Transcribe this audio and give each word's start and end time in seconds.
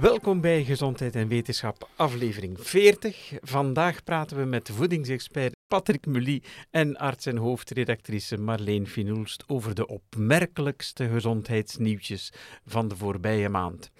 Welkom 0.00 0.40
bij 0.40 0.64
Gezondheid 0.64 1.16
en 1.16 1.28
Wetenschap, 1.28 1.88
aflevering 1.96 2.60
40. 2.60 3.32
Vandaag 3.40 4.04
praten 4.04 4.36
we 4.36 4.44
met 4.44 4.70
voedingsexpert 4.72 5.56
Patrick 5.68 6.06
Mully 6.06 6.42
en 6.70 6.96
arts 6.96 7.26
en 7.26 7.36
hoofdredactrice 7.36 8.38
Marleen 8.38 8.86
Finoelst 8.86 9.44
over 9.46 9.74
de 9.74 9.86
opmerkelijkste 9.86 11.08
gezondheidsnieuwtjes 11.08 12.32
van 12.66 12.88
de 12.88 12.96
voorbije 12.96 13.48
maand. 13.48 13.90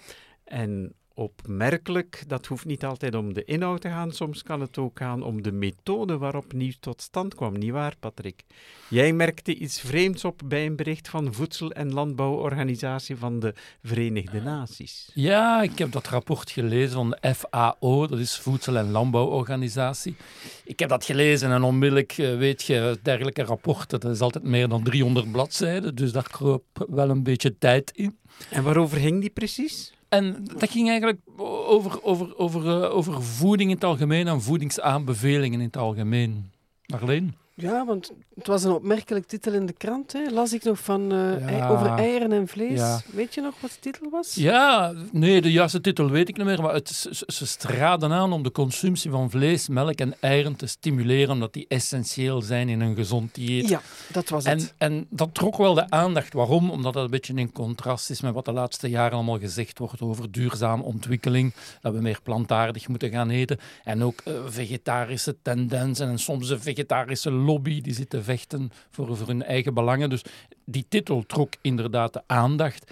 En 0.43 0.95
opmerkelijk. 1.13 2.23
Dat 2.27 2.45
hoeft 2.45 2.65
niet 2.65 2.85
altijd 2.85 3.15
om 3.15 3.33
de 3.33 3.43
inhoud 3.43 3.81
te 3.81 3.89
gaan. 3.89 4.11
Soms 4.11 4.43
kan 4.43 4.61
het 4.61 4.77
ook 4.77 4.97
gaan 4.97 5.23
om 5.23 5.41
de 5.41 5.51
methode 5.51 6.17
waarop 6.17 6.53
nieuws 6.53 6.77
tot 6.79 7.01
stand 7.01 7.35
kwam. 7.35 7.57
Niet 7.57 7.71
waar, 7.71 7.95
Patrick? 7.99 8.43
Jij 8.87 9.13
merkte 9.13 9.55
iets 9.55 9.79
vreemds 9.79 10.25
op 10.25 10.41
bij 10.45 10.65
een 10.65 10.75
bericht 10.75 11.09
van 11.09 11.33
Voedsel- 11.33 11.71
en 11.71 11.93
Landbouworganisatie 11.93 13.15
van 13.15 13.39
de 13.39 13.53
Verenigde 13.83 14.41
Naties. 14.41 15.11
Ja, 15.13 15.61
ik 15.61 15.77
heb 15.77 15.91
dat 15.91 16.07
rapport 16.07 16.51
gelezen 16.51 16.91
van 16.91 17.09
de 17.09 17.35
FAO, 17.35 18.07
dat 18.07 18.19
is 18.19 18.37
Voedsel- 18.37 18.77
en 18.77 18.91
Landbouworganisatie. 18.91 20.15
Ik 20.63 20.79
heb 20.79 20.89
dat 20.89 21.05
gelezen 21.05 21.51
en 21.51 21.63
onmiddellijk, 21.63 22.11
eh, 22.17 22.37
weet 22.37 22.63
je, 22.63 22.99
dergelijke 23.03 23.43
rapporten, 23.43 23.99
dat 23.99 24.11
is 24.11 24.21
altijd 24.21 24.43
meer 24.43 24.67
dan 24.67 24.83
300 24.83 25.31
bladzijden, 25.31 25.95
dus 25.95 26.11
daar 26.11 26.29
kroop 26.29 26.63
wel 26.89 27.09
een 27.09 27.23
beetje 27.23 27.57
tijd 27.57 27.91
in. 27.95 28.17
En 28.49 28.63
waarover 28.63 28.97
ging 28.97 29.21
die 29.21 29.29
precies? 29.29 29.93
En 30.11 30.43
dat 30.57 30.69
ging 30.69 30.89
eigenlijk 30.89 31.19
over, 31.27 32.03
over, 32.03 32.37
over, 32.37 32.65
uh, 32.65 32.95
over 32.95 33.23
voeding 33.23 33.69
in 33.69 33.75
het 33.75 33.83
algemeen 33.83 34.27
en 34.27 34.41
voedingsaanbevelingen 34.41 35.59
in 35.59 35.65
het 35.65 35.77
algemeen. 35.77 36.51
Marleen? 36.85 37.35
Ja, 37.61 37.85
want 37.85 38.11
het 38.35 38.47
was 38.47 38.63
een 38.63 38.71
opmerkelijk 38.71 39.27
titel 39.27 39.53
in 39.53 39.65
de 39.65 39.73
krant. 39.73 40.13
Hè. 40.13 40.29
Las 40.29 40.53
ik 40.53 40.63
nog 40.63 40.79
van 40.79 41.13
uh, 41.13 41.49
ja. 41.57 41.69
over 41.69 41.87
eieren 41.87 42.31
en 42.31 42.47
vlees. 42.47 42.79
Ja. 42.79 43.01
Weet 43.13 43.33
je 43.33 43.41
nog 43.41 43.53
wat 43.59 43.71
de 43.71 43.79
titel 43.79 44.09
was? 44.09 44.35
Ja, 44.35 44.93
nee, 45.11 45.41
de 45.41 45.51
juiste 45.51 45.81
titel 45.81 46.09
weet 46.09 46.29
ik 46.29 46.37
niet 46.37 46.45
meer. 46.45 46.61
Maar 46.61 46.73
het, 46.73 46.89
ze, 46.89 47.23
ze 47.27 47.47
straden 47.47 48.11
aan 48.11 48.33
om 48.33 48.43
de 48.43 48.51
consumptie 48.51 49.11
van 49.11 49.29
vlees, 49.29 49.67
melk 49.67 49.99
en 49.99 50.13
eieren 50.19 50.55
te 50.55 50.67
stimuleren, 50.67 51.29
omdat 51.29 51.53
die 51.53 51.65
essentieel 51.67 52.41
zijn 52.41 52.69
in 52.69 52.81
een 52.81 52.95
gezond 52.95 53.35
dieet. 53.35 53.67
Ja, 53.67 53.81
dat 54.11 54.29
was 54.29 54.43
en, 54.43 54.57
het. 54.57 54.73
En 54.77 55.07
dat 55.09 55.33
trok 55.33 55.57
wel 55.57 55.73
de 55.73 55.89
aandacht. 55.89 56.33
Waarom? 56.33 56.69
Omdat 56.69 56.93
dat 56.93 57.03
een 57.03 57.09
beetje 57.09 57.33
in 57.33 57.51
contrast 57.51 58.09
is 58.09 58.21
met 58.21 58.33
wat 58.33 58.45
de 58.45 58.51
laatste 58.51 58.89
jaren 58.89 59.13
allemaal 59.13 59.39
gezegd 59.39 59.79
wordt 59.79 60.01
over 60.01 60.31
duurzame 60.31 60.83
ontwikkeling. 60.83 61.53
Dat 61.81 61.93
we 61.93 62.01
meer 62.01 62.19
plantaardig 62.23 62.87
moeten 62.87 63.09
gaan 63.09 63.29
eten. 63.29 63.59
En 63.83 64.03
ook 64.03 64.21
uh, 64.25 64.33
vegetarische 64.45 65.35
tendensen 65.41 66.07
en 66.07 66.19
soms 66.19 66.49
een 66.49 66.61
vegetarische 66.61 67.31
die 67.61 67.93
zit 67.93 68.09
te 68.09 68.23
vechten 68.23 68.71
voor, 68.89 69.17
voor 69.17 69.27
hun 69.27 69.43
eigen 69.43 69.73
belangen. 69.73 70.09
Dus 70.09 70.23
die 70.65 70.85
titel 70.89 71.23
trok 71.27 71.53
inderdaad 71.61 72.13
de 72.13 72.21
aandacht. 72.27 72.91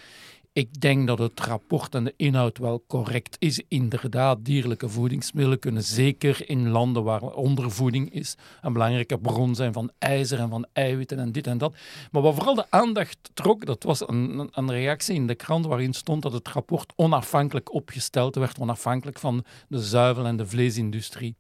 Ik 0.54 0.82
denk 0.82 1.08
dat 1.08 1.20
het 1.20 1.40
rapport 1.40 1.96
en 1.96 2.04
de 2.04 2.14
inhoud 2.18 2.58
wel 2.58 2.84
correct 2.88 3.36
is. 3.40 3.62
Inderdaad, 3.68 4.46
dierlijke 4.46 4.90
voedingsmiddelen 4.90 5.60
kunnen 5.60 5.84
zeker 5.84 6.50
in 6.50 6.70
landen 6.70 7.04
waar 7.04 7.22
ondervoeding 7.22 8.14
is 8.14 8.36
een 8.62 8.74
belangrijke 8.74 9.18
bron 9.18 9.56
zijn 9.56 9.74
van 9.74 9.92
ijzer 10.00 10.40
en 10.40 10.50
van 10.50 10.66
eiwitten 10.74 11.20
en 11.20 11.32
dit 11.32 11.48
en 11.48 11.58
dat. 11.58 11.76
Maar 12.12 12.22
wat 12.22 12.36
vooral 12.36 12.56
de 12.56 12.66
aandacht 12.70 13.18
trok, 13.34 13.66
dat 13.66 13.84
was 13.84 14.08
een, 14.08 14.50
een 14.52 14.72
reactie 14.72 15.16
in 15.16 15.28
de 15.28 15.36
krant 15.36 15.66
waarin 15.66 15.94
stond 15.94 16.22
dat 16.22 16.34
het 16.34 16.48
rapport 16.48 16.94
onafhankelijk 16.96 17.74
opgesteld 17.74 18.36
werd, 18.36 18.60
onafhankelijk 18.60 19.20
van 19.20 19.46
de 19.68 19.80
zuivel- 19.80 20.26
en 20.26 20.38
de 20.38 20.48
vleesindustrie. 20.48 21.36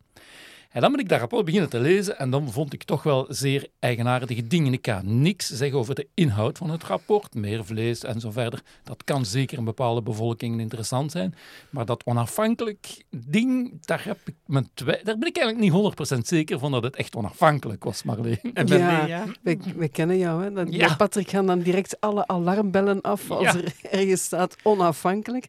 En 0.69 0.81
dan 0.81 0.91
ben 0.91 0.99
ik 0.99 1.09
dat 1.09 1.19
rapport 1.19 1.45
beginnen 1.45 1.69
te 1.69 1.79
lezen 1.79 2.17
en 2.17 2.29
dan 2.29 2.51
vond 2.51 2.73
ik 2.73 2.83
toch 2.83 3.03
wel 3.03 3.25
zeer 3.29 3.67
eigenaardige 3.79 4.47
dingen. 4.47 4.73
Ik 4.73 4.81
kan 4.81 5.21
niks 5.21 5.47
zeggen 5.47 5.79
over 5.79 5.95
de 5.95 6.07
inhoud 6.13 6.57
van 6.57 6.69
het 6.69 6.83
rapport, 6.83 7.33
meer 7.33 7.65
vlees 7.65 8.03
en 8.03 8.19
zo 8.19 8.31
verder. 8.31 8.61
Dat 8.83 9.03
kan 9.03 9.25
zeker 9.25 9.57
een 9.57 9.63
bepaalde 9.63 10.01
bevolking 10.01 10.59
interessant 10.59 11.11
zijn. 11.11 11.35
Maar 11.69 11.85
dat 11.85 12.03
onafhankelijk 12.05 13.03
ding, 13.09 13.85
daar, 13.85 14.05
heb 14.05 14.17
ik 14.25 14.35
mijn 14.45 14.69
daar 14.75 15.17
ben 15.17 15.27
ik 15.27 15.37
eigenlijk 15.37 15.59
niet 15.59 16.15
100% 16.15 16.17
zeker 16.19 16.59
van 16.59 16.71
dat 16.71 16.83
het 16.83 16.95
echt 16.95 17.15
onafhankelijk 17.15 17.83
was, 17.83 18.03
Marleen. 18.03 18.39
En 18.53 18.67
ja, 18.67 19.05
ja. 19.05 19.25
Wij, 19.41 19.59
wij, 19.75 19.89
kennen 19.89 20.17
jou. 20.17 20.43
Hè? 20.43 20.51
Dat, 20.51 20.73
ja. 20.73 20.95
Patrick 20.95 21.29
gaan 21.29 21.45
dan 21.45 21.59
direct 21.59 22.01
alle 22.01 22.27
alarmbellen 22.27 23.01
af 23.01 23.31
als 23.31 23.43
ja. 23.43 23.55
er 23.55 23.73
ergens 23.91 24.23
staat 24.23 24.55
onafhankelijk. 24.63 25.47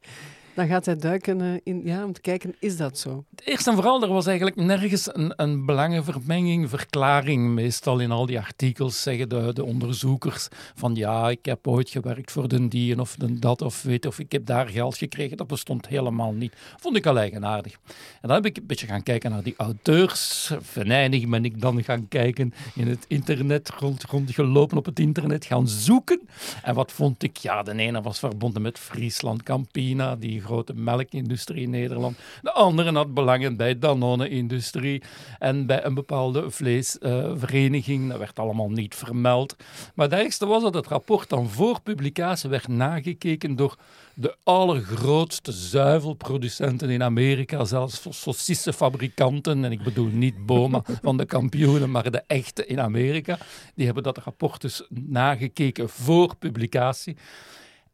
Dan 0.54 0.66
gaat 0.66 0.86
hij 0.86 0.96
duiken 0.96 1.40
uh, 1.40 1.54
in, 1.62 1.80
ja, 1.84 2.04
om 2.04 2.12
te 2.12 2.20
kijken, 2.20 2.54
is 2.58 2.76
dat 2.76 2.98
zo? 2.98 3.24
Eerst 3.44 3.66
en 3.66 3.74
vooral, 3.74 4.02
er 4.02 4.08
was 4.08 4.26
eigenlijk 4.26 4.56
nergens 4.56 5.14
een, 5.14 5.32
een 5.36 5.66
belangenvermenging, 5.66 6.68
verklaring. 6.68 7.48
Meestal 7.54 7.98
in 7.98 8.10
al 8.10 8.26
die 8.26 8.38
artikels 8.38 9.02
zeggen 9.02 9.28
de, 9.28 9.50
de 9.54 9.64
onderzoekers 9.64 10.48
van 10.74 10.94
ja, 10.94 11.28
ik 11.28 11.44
heb 11.44 11.66
ooit 11.66 11.90
gewerkt 11.90 12.32
voor 12.32 12.48
de 12.48 12.68
die 12.68 13.00
of 13.00 13.16
de 13.16 13.38
dat, 13.38 13.62
of 13.62 13.82
weet 13.82 14.06
of 14.06 14.18
ik 14.18 14.32
heb 14.32 14.46
daar 14.46 14.68
geld 14.68 14.96
gekregen. 14.96 15.36
Dat 15.36 15.46
bestond 15.46 15.88
helemaal 15.88 16.32
niet. 16.32 16.52
Vond 16.76 16.96
ik 16.96 17.06
al 17.06 17.18
eigenaardig. 17.18 17.72
En 18.20 18.28
dan 18.28 18.32
heb 18.32 18.46
ik 18.46 18.56
een 18.56 18.66
beetje 18.66 18.86
gaan 18.86 19.02
kijken 19.02 19.30
naar 19.30 19.42
die 19.42 19.54
auteurs. 19.56 20.52
Venijnig 20.60 21.28
ben 21.28 21.44
ik 21.44 21.60
dan 21.60 21.84
gaan 21.84 22.08
kijken 22.08 22.54
in 22.74 22.88
het 22.88 23.04
internet, 23.08 23.70
rond, 23.70 24.04
rondgelopen 24.04 24.76
op 24.76 24.84
het 24.84 24.98
internet, 24.98 25.44
gaan 25.44 25.68
zoeken. 25.68 26.20
En 26.62 26.74
wat 26.74 26.92
vond 26.92 27.22
ik? 27.22 27.36
Ja, 27.36 27.62
de 27.62 27.76
ene 27.76 28.02
was 28.02 28.18
verbonden 28.18 28.62
met 28.62 28.78
Friesland 28.78 29.42
Campina, 29.42 30.16
die 30.16 30.39
grote 30.40 30.74
melkindustrie 30.74 31.62
in 31.62 31.70
Nederland. 31.70 32.18
De 32.42 32.52
andere 32.52 32.92
had 32.92 33.14
belangen 33.14 33.56
bij 33.56 33.78
Danone-industrie 33.78 35.02
en 35.38 35.66
bij 35.66 35.84
een 35.84 35.94
bepaalde 35.94 36.50
vleesvereniging. 36.50 38.08
Dat 38.08 38.18
werd 38.18 38.38
allemaal 38.38 38.70
niet 38.70 38.94
vermeld. 38.94 39.56
Maar 39.94 40.08
het 40.08 40.18
ergste 40.18 40.46
was 40.46 40.62
dat 40.62 40.74
het 40.74 40.86
rapport 40.86 41.28
dan 41.28 41.48
voor 41.48 41.80
publicatie 41.80 42.50
werd 42.50 42.68
nagekeken 42.68 43.56
door 43.56 43.76
de 44.14 44.36
allergrootste 44.42 45.52
zuivelproducenten 45.52 46.90
in 46.90 47.02
Amerika, 47.02 47.64
zelfs 47.64 48.06
saucissenfabrikanten, 48.10 49.64
en 49.64 49.72
ik 49.72 49.82
bedoel 49.82 50.06
niet 50.06 50.46
Boma 50.46 50.82
van 51.02 51.16
de 51.16 51.24
kampioenen, 51.24 51.90
maar 51.90 52.10
de 52.10 52.22
echte 52.26 52.66
in 52.66 52.80
Amerika, 52.80 53.38
die 53.74 53.84
hebben 53.84 54.02
dat 54.02 54.18
rapport 54.18 54.60
dus 54.60 54.86
nagekeken 54.88 55.88
voor 55.88 56.36
publicatie. 56.36 57.16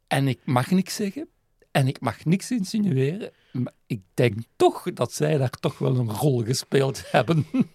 En 0.07 0.27
ik 0.27 0.39
mag 0.43 0.71
niks 0.71 0.95
zeggen, 0.95 1.27
en 1.77 1.87
ik 1.87 1.99
mag 1.99 2.25
niks 2.25 2.51
insinueren, 2.51 3.31
maar 3.63 3.73
ik 3.87 4.01
denk 4.13 4.35
toch 4.55 4.83
dat 4.93 5.13
zij 5.13 5.37
daar 5.37 5.49
toch 5.49 5.77
wel 5.77 5.95
een 5.95 6.11
rol 6.11 6.43
gespeeld 6.43 7.03
hebben. 7.11 7.45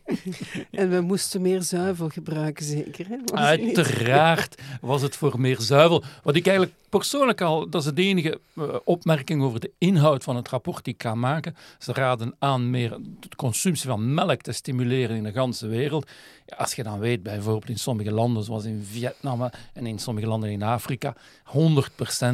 En 0.70 0.90
we 0.90 1.00
moesten 1.00 1.42
meer 1.42 1.62
zuivel 1.62 2.08
gebruiken, 2.08 2.64
zeker? 2.64 3.08
Hè? 3.08 3.16
Uiteraard 3.34 4.62
was 4.80 5.02
het 5.02 5.16
voor 5.16 5.40
meer 5.40 5.60
zuivel. 5.60 6.02
Wat 6.22 6.36
ik 6.36 6.46
eigenlijk 6.46 6.76
persoonlijk 6.88 7.40
al, 7.40 7.68
dat 7.68 7.84
is 7.84 7.92
de 7.92 8.02
enige 8.02 8.40
uh, 8.54 8.74
opmerking 8.84 9.42
over 9.42 9.60
de 9.60 9.70
inhoud 9.78 10.24
van 10.24 10.36
het 10.36 10.48
rapport 10.48 10.84
die 10.84 10.92
ik 10.92 10.98
kan 10.98 11.18
maken. 11.18 11.56
Ze 11.78 11.92
raden 11.92 12.34
aan 12.38 12.70
meer 12.70 12.98
de 13.20 13.36
consumptie 13.36 13.88
van 13.88 14.14
melk 14.14 14.40
te 14.40 14.52
stimuleren 14.52 15.16
in 15.16 15.22
de 15.22 15.32
ganse 15.32 15.66
wereld. 15.66 16.10
Ja, 16.46 16.56
als 16.56 16.74
je 16.74 16.82
dan 16.82 16.98
weet, 16.98 17.22
bijvoorbeeld 17.22 17.68
in 17.68 17.78
sommige 17.78 18.12
landen, 18.12 18.44
zoals 18.44 18.64
in 18.64 18.86
Vietnam 18.90 19.50
en 19.72 19.86
in 19.86 19.98
sommige 19.98 20.26
landen 20.26 20.50
in 20.50 20.62
Afrika, 20.62 21.16
100% 21.46 21.54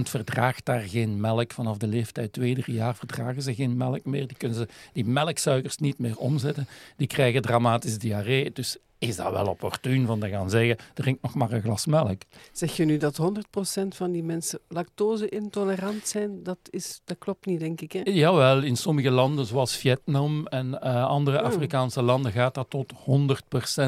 verdraagt 0.02 0.64
daar 0.64 0.80
geen 0.80 1.20
melk. 1.20 1.52
Vanaf 1.52 1.76
de 1.76 1.86
leeftijd 1.86 2.32
2, 2.32 2.54
3 2.54 2.74
jaar 2.74 2.94
verdragen 2.94 3.37
ze 3.42 3.54
geen 3.54 3.76
melk 3.76 4.04
meer. 4.04 4.26
Die 4.26 4.36
kunnen 4.36 4.56
ze 4.56 4.68
die 4.92 5.04
melksuikers 5.04 5.76
niet 5.78 5.98
meer 5.98 6.16
omzetten. 6.16 6.66
Die 6.96 7.06
krijgen 7.06 7.42
dramatisch 7.42 7.98
diarree. 7.98 8.52
Dus 8.52 8.76
is 8.98 9.16
dat 9.16 9.32
wel 9.32 9.46
opportun 9.46 10.06
van 10.06 10.20
te 10.20 10.28
gaan 10.28 10.50
zeggen, 10.50 10.76
drink 10.94 11.18
nog 11.22 11.34
maar 11.34 11.52
een 11.52 11.62
glas 11.62 11.86
melk. 11.86 12.22
Zeg 12.52 12.76
je 12.76 12.84
nu 12.84 12.96
dat 12.96 13.20
100% 13.20 13.88
van 13.88 14.12
die 14.12 14.22
mensen 14.22 14.58
lactose-intolerant 14.68 16.08
zijn? 16.08 16.42
Dat, 16.42 16.58
is, 16.70 17.00
dat 17.04 17.18
klopt 17.18 17.46
niet, 17.46 17.60
denk 17.60 17.80
ik. 17.80 17.92
Hè? 17.92 18.00
Jawel, 18.04 18.62
in 18.62 18.76
sommige 18.76 19.10
landen 19.10 19.46
zoals 19.46 19.76
Vietnam 19.76 20.46
en 20.46 20.66
uh, 20.66 21.06
andere 21.06 21.38
oh. 21.38 21.44
Afrikaanse 21.44 22.02
landen 22.02 22.32
gaat 22.32 22.54
dat 22.54 22.70
tot 22.70 22.92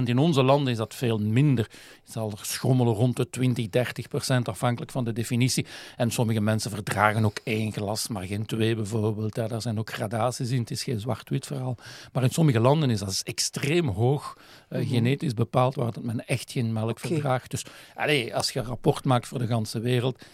100%. 0.00 0.02
In 0.04 0.18
onze 0.18 0.42
landen 0.42 0.72
is 0.72 0.78
dat 0.78 0.94
veel 0.94 1.18
minder. 1.18 1.64
Het 2.02 2.12
zal 2.12 2.32
schommelen 2.40 2.94
rond 2.94 3.16
de 3.16 3.30
20, 3.30 3.66
30% 3.66 4.42
afhankelijk 4.42 4.92
van 4.92 5.04
de 5.04 5.12
definitie. 5.12 5.66
En 5.96 6.10
sommige 6.10 6.40
mensen 6.40 6.70
verdragen 6.70 7.24
ook 7.24 7.40
één 7.44 7.72
glas, 7.72 8.08
maar 8.08 8.24
geen 8.24 8.46
twee 8.46 8.74
bijvoorbeeld. 8.74 9.36
Ja, 9.36 9.48
daar 9.48 9.62
zijn 9.62 9.78
ook 9.78 9.90
gradaties 9.90 10.50
in, 10.50 10.60
het 10.60 10.70
is 10.70 10.82
geen 10.82 11.00
zwart-wit 11.00 11.46
verhaal. 11.46 11.76
Maar 12.12 12.22
in 12.22 12.30
sommige 12.30 12.60
landen 12.60 12.90
is 12.90 12.98
dat 12.98 13.20
extreem 13.24 13.88
hoog. 13.88 14.36
Uh, 14.68 14.78
mm-hmm 14.78 14.98
genetisch 15.02 15.34
bepaald 15.34 15.74
waar 15.74 15.92
dat 15.92 16.02
men 16.02 16.26
echt 16.26 16.52
geen 16.52 16.72
melk 16.72 16.90
okay. 16.90 17.10
verdraagt. 17.10 17.50
Dus 17.50 17.64
allez, 17.94 18.32
als 18.32 18.50
je 18.50 18.58
een 18.58 18.64
rapport 18.64 19.04
maakt 19.04 19.26
voor 19.26 19.38
de 19.38 19.46
ganse 19.46 19.80
wereld, 19.80 20.24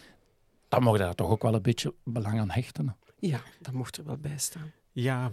dan 0.69 0.83
mag 0.83 0.93
je 0.93 0.99
daar 0.99 1.15
toch 1.15 1.31
ook 1.31 1.43
wel 1.43 1.55
een 1.55 1.63
beetje 1.63 1.95
belang 2.05 2.41
aan 2.41 2.51
hechten. 2.51 2.97
Ja, 3.19 3.41
dat 3.61 3.75
mocht 3.75 3.97
er 3.97 4.05
wel 4.05 4.17
bij 4.17 4.39
staan. 4.39 4.73
Ja, 4.93 5.33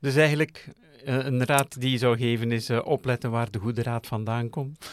dus 0.00 0.16
eigenlijk 0.16 0.68
uh, 1.04 1.24
een 1.24 1.44
raad 1.44 1.80
die 1.80 1.90
je 1.90 1.98
zou 1.98 2.16
geven 2.16 2.52
is 2.52 2.70
uh, 2.70 2.80
opletten 2.84 3.30
waar 3.30 3.50
de 3.50 3.58
goede 3.58 3.82
raad 3.82 4.06
vandaan 4.06 4.50
komt. 4.50 4.90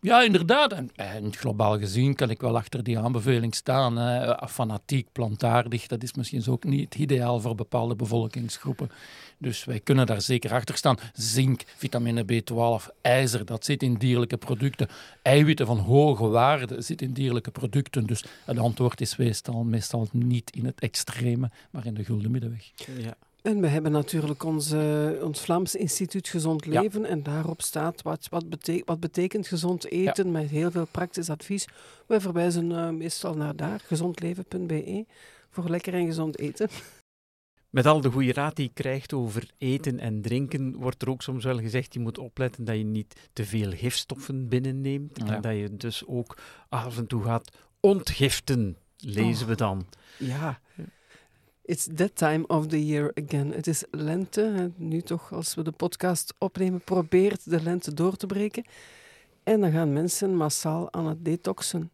Ja, 0.00 0.22
inderdaad. 0.22 0.72
En, 0.94 1.34
globaal 1.34 1.78
gezien 1.78 2.14
kan 2.14 2.30
ik 2.30 2.40
wel 2.40 2.56
achter 2.56 2.82
die 2.82 2.98
aanbeveling 2.98 3.54
staan. 3.54 3.96
Hè. 3.96 4.48
Fanatiek, 4.48 5.08
plantaardig, 5.12 5.86
dat 5.86 6.02
is 6.02 6.14
misschien 6.14 6.46
ook 6.48 6.64
niet 6.64 6.94
ideaal 6.94 7.40
voor 7.40 7.54
bepaalde 7.54 7.96
bevolkingsgroepen. 7.96 8.90
Dus 9.38 9.64
wij 9.64 9.80
kunnen 9.80 10.06
daar 10.06 10.20
zeker 10.20 10.52
achter 10.52 10.76
staan. 10.76 10.96
Zink, 11.12 11.62
vitamine 11.76 12.24
B12, 12.24 12.88
ijzer, 13.00 13.44
dat 13.44 13.64
zit 13.64 13.82
in 13.82 13.94
dierlijke 13.94 14.36
producten. 14.36 14.88
Eiwitten 15.22 15.66
van 15.66 15.78
hoge 15.78 16.28
waarde 16.28 16.82
zit 16.82 17.02
in 17.02 17.12
dierlijke 17.12 17.50
producten. 17.50 18.06
Dus 18.06 18.24
het 18.44 18.58
antwoord 18.58 19.00
is 19.00 19.16
meestal, 19.16 19.64
meestal 19.64 20.08
niet 20.12 20.50
in 20.50 20.64
het 20.64 20.80
extreme, 20.80 21.50
maar 21.70 21.86
in 21.86 21.94
de 21.94 22.04
gulden 22.04 22.30
middenweg. 22.30 22.70
Ja. 22.76 23.16
En 23.48 23.60
we 23.60 23.66
hebben 23.66 23.92
natuurlijk 23.92 24.44
onze, 24.44 25.18
ons 25.22 25.40
Vlaams 25.40 25.74
Instituut 25.74 26.28
Gezond 26.28 26.66
Leven. 26.66 27.04
En 27.04 27.22
daarop 27.22 27.62
staat 27.62 28.02
wat, 28.02 28.26
wat, 28.30 28.48
betekent, 28.48 28.86
wat 28.86 29.00
betekent 29.00 29.46
gezond 29.46 29.90
eten 29.90 30.30
met 30.30 30.50
heel 30.50 30.70
veel 30.70 30.86
praktisch 30.90 31.30
advies. 31.30 31.68
We 32.06 32.20
verwijzen 32.20 32.70
uh, 32.70 32.90
meestal 32.90 33.34
naar 33.34 33.56
daar, 33.56 33.80
gezondleven.be, 33.80 35.06
voor 35.50 35.68
lekker 35.68 35.94
en 35.94 36.06
gezond 36.06 36.38
eten. 36.38 36.68
Met 37.70 37.86
al 37.86 38.00
de 38.00 38.10
goede 38.10 38.32
raad 38.32 38.56
die 38.56 38.64
je 38.64 38.82
krijgt 38.82 39.12
over 39.12 39.50
eten 39.58 39.98
en 39.98 40.22
drinken, 40.22 40.76
wordt 40.76 41.02
er 41.02 41.10
ook 41.10 41.22
soms 41.22 41.44
wel 41.44 41.58
gezegd: 41.58 41.94
je 41.94 42.00
moet 42.00 42.18
opletten 42.18 42.64
dat 42.64 42.76
je 42.76 42.84
niet 42.84 43.28
te 43.32 43.44
veel 43.44 43.70
gifstoffen 43.70 44.48
binnenneemt. 44.48 45.18
En 45.18 45.40
dat 45.40 45.56
je 45.56 45.76
dus 45.76 46.06
ook 46.06 46.38
af 46.68 46.98
en 46.98 47.06
toe 47.06 47.22
gaat 47.22 47.56
ontgiften, 47.80 48.76
lezen 48.96 49.46
we 49.46 49.54
dan. 49.54 49.86
Ja. 50.18 50.60
It's 51.68 51.88
that 51.94 52.16
time 52.16 52.44
of 52.46 52.66
the 52.66 52.86
year 52.86 53.12
again. 53.14 53.52
Het 53.52 53.66
is 53.66 53.84
lente. 53.90 54.70
Nu 54.76 55.00
toch, 55.00 55.32
als 55.32 55.54
we 55.54 55.62
de 55.62 55.70
podcast 55.70 56.34
opnemen, 56.38 56.80
probeert 56.80 57.50
de 57.50 57.62
lente 57.62 57.94
door 57.94 58.16
te 58.16 58.26
breken. 58.26 58.64
En 59.42 59.60
dan 59.60 59.72
gaan 59.72 59.92
mensen 59.92 60.36
massaal 60.36 60.92
aan 60.92 61.06
het 61.06 61.24
detoxen. 61.24 61.90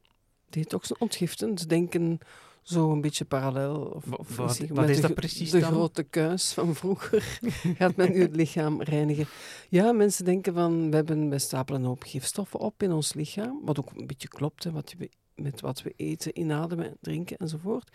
Detoxen, 0.48 1.00
ontgiften. 1.00 1.58
Ze 1.58 1.66
denken 1.66 2.18
zo 2.62 2.92
een 2.92 3.00
beetje 3.00 3.24
parallel. 3.24 3.80
Of, 3.80 4.12
of 4.12 4.36
wat, 4.36 4.58
wat 4.68 4.88
is 4.88 4.96
de, 4.96 5.02
dat 5.02 5.14
precies 5.14 5.50
De 5.50 5.62
grote 5.62 6.02
kuis 6.02 6.52
van 6.52 6.74
vroeger 6.74 7.38
gaat 7.78 7.96
men 7.96 8.12
nu 8.12 8.20
het 8.20 8.36
lichaam 8.36 8.82
reinigen. 8.82 9.26
Ja, 9.68 9.92
mensen 9.92 10.24
denken 10.24 10.54
van, 10.54 10.90
we, 10.90 10.96
hebben, 10.96 11.30
we 11.30 11.38
stapelen 11.38 11.80
een 11.80 11.86
hoop 11.86 12.02
gifstoffen 12.02 12.60
op 12.60 12.82
in 12.82 12.92
ons 12.92 13.14
lichaam. 13.14 13.60
Wat 13.64 13.78
ook 13.78 13.90
een 13.96 14.06
beetje 14.06 14.28
klopt, 14.28 14.64
hè, 14.64 14.70
wat 14.70 14.94
we, 14.98 15.08
met 15.34 15.60
wat 15.60 15.82
we 15.82 15.92
eten, 15.96 16.38
inademen, 16.38 16.96
drinken 17.00 17.36
enzovoort. 17.36 17.90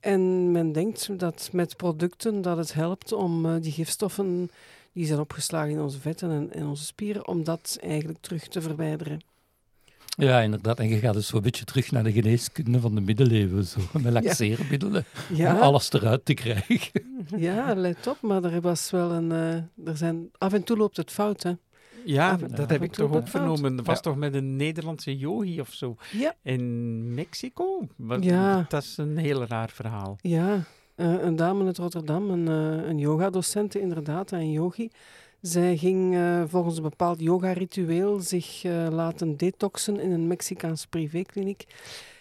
En 0.00 0.52
men 0.52 0.72
denkt 0.72 1.18
dat 1.18 1.48
met 1.52 1.76
producten 1.76 2.42
dat 2.42 2.56
het 2.56 2.74
helpt 2.74 3.12
om 3.12 3.46
uh, 3.46 3.54
die 3.60 3.72
gifstoffen 3.72 4.50
die 4.92 5.06
zijn 5.06 5.20
opgeslagen 5.20 5.70
in 5.70 5.80
onze 5.80 6.00
vetten 6.00 6.30
en, 6.30 6.52
in 6.52 6.66
onze 6.66 6.84
spieren, 6.84 7.28
om 7.28 7.44
dat 7.44 7.78
eigenlijk 7.80 8.18
terug 8.20 8.48
te 8.48 8.60
verwijderen. 8.60 9.20
Ja, 10.16 10.40
inderdaad. 10.40 10.78
En 10.78 10.88
je 10.88 10.98
gaat 10.98 11.14
dus 11.14 11.32
een 11.32 11.40
beetje 11.40 11.64
terug 11.64 11.90
naar 11.90 12.04
de 12.04 12.12
geneeskunde 12.12 12.80
van 12.80 12.94
de 12.94 13.00
middeleeuwen, 13.00 13.64
zo, 13.64 13.80
met 14.02 14.12
laxeermiddelen, 14.12 15.04
ja. 15.32 15.54
om 15.54 15.60
alles 15.60 15.92
eruit 15.92 16.24
te 16.24 16.34
krijgen. 16.34 17.02
Ja, 17.36 17.74
let 17.74 18.06
op, 18.06 18.20
maar 18.20 18.44
er 18.44 18.60
was 18.60 18.90
wel 18.90 19.10
een... 19.10 19.30
Uh, 19.30 19.88
er 19.88 19.96
zijn, 19.96 20.30
af 20.38 20.52
en 20.52 20.64
toe 20.64 20.76
loopt 20.76 20.96
het 20.96 21.10
fout, 21.10 21.42
hè. 21.42 21.52
Ja, 22.04 22.36
dat 22.36 22.70
heb 22.70 22.82
ik 22.82 22.92
toch 22.92 23.14
ook 23.14 23.28
vernomen. 23.28 23.76
Dat 23.76 23.86
was 23.86 24.00
toch 24.00 24.16
met 24.16 24.34
een 24.34 24.56
Nederlandse 24.56 25.16
yogi 25.16 25.60
of 25.60 25.72
zo? 25.72 25.96
In 26.42 27.14
Mexico? 27.14 27.88
ja. 28.20 28.64
Dat 28.68 28.82
is 28.82 28.96
een 28.96 29.16
heel 29.16 29.44
raar 29.44 29.70
verhaal. 29.70 30.16
Ja, 30.20 30.64
uh, 30.96 31.22
een 31.22 31.36
dame 31.36 31.64
uit 31.64 31.78
Rotterdam, 31.78 32.30
een, 32.30 32.48
uh, 32.48 32.88
een 32.88 32.98
yogadocente 32.98 33.80
inderdaad, 33.80 34.30
een 34.30 34.52
yogi. 34.52 34.90
Zij 35.40 35.76
ging 35.76 36.14
uh, 36.14 36.42
volgens 36.46 36.76
een 36.76 36.82
bepaald 36.82 37.20
yoga-ritueel 37.20 38.20
zich 38.20 38.62
laten 38.90 39.36
detoxen 39.36 40.00
in 40.00 40.10
een 40.10 40.26
Mexicaans 40.26 40.86
privékliniek. 40.86 41.64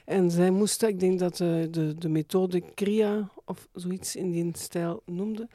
En 0.05 0.31
zij 0.31 0.51
moest, 0.51 0.83
ik 0.83 0.99
denk 0.99 1.19
dat 1.19 1.37
de, 1.37 1.95
de 1.97 2.09
methode 2.09 2.63
Kriya 2.73 3.29
of 3.45 3.67
zoiets 3.73 4.15
in 4.15 4.31
die 4.31 4.49
stijl 4.53 5.01
noemde, 5.05 5.47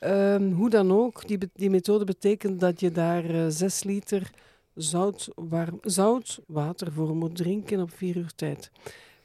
Um, 0.00 0.52
hoe 0.52 0.70
dan 0.70 0.92
ook, 0.92 1.26
die, 1.28 1.38
die 1.54 1.70
methode 1.70 2.04
betekent 2.04 2.60
dat 2.60 2.80
je 2.80 2.90
daar 2.90 3.24
eh, 3.24 3.44
6 3.48 3.84
liter 3.84 4.30
zout, 4.74 5.28
warm, 5.34 5.78
zout 5.82 6.40
water 6.46 6.92
voor 6.92 7.16
moet 7.16 7.36
drinken 7.36 7.80
op 7.80 7.90
4 7.90 8.16
uur 8.16 8.32
tijd. 8.34 8.70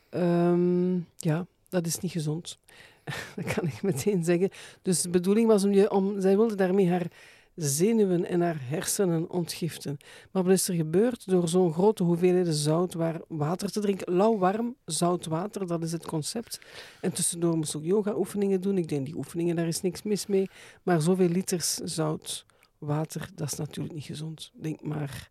Um, 0.10 1.08
ja, 1.18 1.46
dat 1.70 1.86
is 1.86 2.00
niet 2.00 2.12
gezond. 2.12 2.58
dat 3.36 3.54
kan 3.54 3.68
ik 3.68 3.82
meteen 3.82 4.24
zeggen. 4.24 4.50
Dus 4.82 5.02
de 5.02 5.10
bedoeling 5.10 5.48
was 5.48 5.64
om 5.64 5.72
je, 5.72 5.92
om, 5.92 6.22
zij 6.22 6.36
wilde 6.36 6.56
daarmee 6.56 6.90
haar 6.90 7.08
zenuwen 7.56 8.26
en 8.26 8.42
haar 8.42 8.58
hersenen 8.60 9.30
ontgiften. 9.30 9.98
Maar 10.32 10.44
wat 10.44 10.54
is 10.54 10.68
er 10.68 10.76
gebeurd? 10.76 11.30
Door 11.30 11.48
zo'n 11.48 11.74
grote 11.74 12.04
hoeveelheden 12.04 12.54
zout 12.54 12.96
water 13.28 13.72
te 13.72 13.80
drinken, 13.80 14.14
lauw-warm 14.14 14.76
zout 14.86 15.26
water, 15.26 15.68
dat 15.68 15.84
is 15.84 15.92
het 15.92 16.06
concept. 16.06 16.60
En 17.02 17.14
tussendoor 17.14 17.58
moest 17.58 17.76
ook 17.76 17.84
yoga-oefeningen 17.84 18.62
doen. 18.62 18.78
Ik 18.78 18.88
denk, 18.88 19.06
die 19.06 19.16
oefeningen, 19.16 19.56
daar 19.56 19.68
is 19.68 19.82
niks 19.82 20.04
mis 20.04 20.26
mee. 20.26 20.50
Maar 20.84 21.02
zoveel 21.02 21.28
liters 21.28 21.74
zout 21.74 22.46
water, 22.78 23.30
dat 23.36 23.52
is 23.52 23.58
natuurlijk 23.58 23.96
niet 23.96 24.06
gezond. 24.06 24.52
Denk 24.54 24.82
maar, 24.82 25.30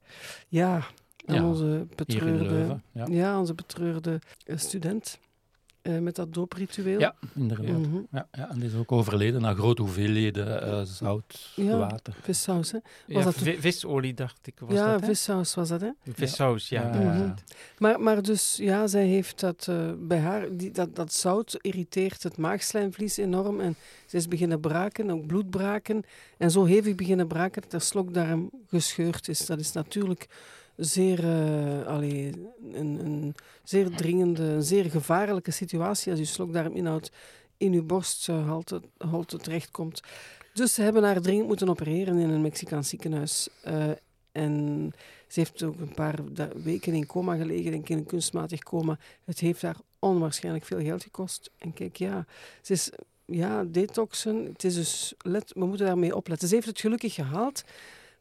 ja, 0.48 0.86
aan 1.26 1.44
onze 1.44 1.86
betreurde, 1.96 2.80
ja. 2.92 3.06
ja. 3.06 3.38
onze 3.38 3.54
betreurde 3.54 4.20
student. 4.46 5.18
Uh, 5.82 5.98
met 5.98 6.16
dat 6.16 6.34
doopritueel. 6.34 7.00
Ja, 7.00 7.14
inderdaad. 7.34 7.66
Mm 7.66 7.84
-hmm. 7.84 8.06
ja, 8.10 8.28
ja, 8.32 8.50
en 8.50 8.58
die 8.58 8.68
is 8.68 8.74
ook 8.74 8.92
overleden 8.92 9.40
na 9.40 9.54
grote 9.54 9.82
hoeveelheden 9.82 10.68
uh, 10.68 10.82
zout, 10.82 11.52
ja, 11.56 11.78
water. 11.78 12.14
vissaus, 12.22 12.72
hè? 12.72 12.78
Was 13.06 13.16
ja, 13.16 13.24
dat 13.24 13.34
visolie, 13.58 14.14
dacht 14.14 14.46
ik. 14.46 14.58
Was 14.58 14.72
ja, 14.72 14.92
dat, 14.92 15.04
vissaus 15.04 15.54
was 15.54 15.68
dat, 15.68 15.80
hè? 15.80 15.90
Vissaus, 16.12 16.68
ja. 16.68 16.82
ja. 16.82 17.00
Mm 17.00 17.10
-hmm. 17.10 17.34
maar, 17.78 18.00
maar 18.00 18.22
dus, 18.22 18.56
ja, 18.56 18.86
zij 18.86 19.06
heeft 19.06 19.40
dat 19.40 19.66
uh, 19.70 19.90
bij 19.98 20.18
haar... 20.18 20.56
Die, 20.56 20.70
dat, 20.70 20.96
dat 20.96 21.12
zout 21.12 21.58
irriteert 21.60 22.22
het 22.22 22.36
maagslijmvlies 22.36 23.16
enorm. 23.16 23.60
En 23.60 23.76
ze 24.06 24.16
is 24.16 24.28
beginnen 24.28 24.60
braken, 24.60 25.10
ook 25.10 25.26
bloed 25.26 25.50
braken. 25.50 26.02
En 26.38 26.50
zo 26.50 26.64
hevig 26.64 26.94
beginnen 26.94 27.26
braken 27.26 27.62
dat 27.62 27.72
haar 27.72 27.80
slokdarm 27.80 28.50
gescheurd 28.68 29.28
is. 29.28 29.46
Dat 29.46 29.60
is 29.60 29.72
natuurlijk 29.72 30.28
zeer, 30.80 31.24
uh, 31.24 32.02
een, 32.72 33.04
een, 33.04 33.34
zeer 33.64 33.90
dringende, 33.90 34.42
een 34.42 34.62
zeer 34.62 34.84
gevaarlijke 34.84 35.50
situatie 35.50 36.10
als 36.10 36.20
je 36.20 36.26
slokdarminhoud 36.26 37.12
in 37.56 37.72
uw 37.72 37.84
borsthalte 37.84 38.82
uh, 38.98 39.20
terechtkomt. 39.20 40.00
Dus 40.52 40.74
ze 40.74 40.82
hebben 40.82 41.02
haar 41.02 41.20
dringend 41.20 41.46
moeten 41.46 41.68
opereren 41.68 42.18
in 42.18 42.30
een 42.30 42.40
Mexicaans 42.40 42.88
ziekenhuis. 42.88 43.48
Uh, 43.68 43.90
en 44.32 44.92
ze 45.28 45.40
heeft 45.40 45.62
ook 45.62 45.80
een 45.80 45.94
paar 45.94 46.18
weken 46.62 46.94
in 46.94 47.06
coma 47.06 47.36
gelegen, 47.36 47.70
denk 47.70 47.88
ik, 47.88 47.96
een 47.96 48.06
kunstmatig 48.06 48.60
coma. 48.62 48.98
Het 49.24 49.38
heeft 49.38 49.62
haar 49.62 49.76
onwaarschijnlijk 49.98 50.64
veel 50.64 50.80
geld 50.80 51.02
gekost. 51.02 51.50
En 51.58 51.72
kijk, 51.72 51.96
ja, 51.96 52.26
ze 52.62 52.72
is 52.72 52.90
ja, 53.24 53.64
detoxen. 53.64 54.44
Het 54.44 54.64
is 54.64 54.74
dus, 54.74 55.14
let, 55.18 55.52
we 55.54 55.66
moeten 55.66 55.86
daarmee 55.86 56.16
opletten. 56.16 56.48
Ze 56.48 56.54
heeft 56.54 56.66
het 56.66 56.80
gelukkig 56.80 57.14
gehaald. 57.14 57.64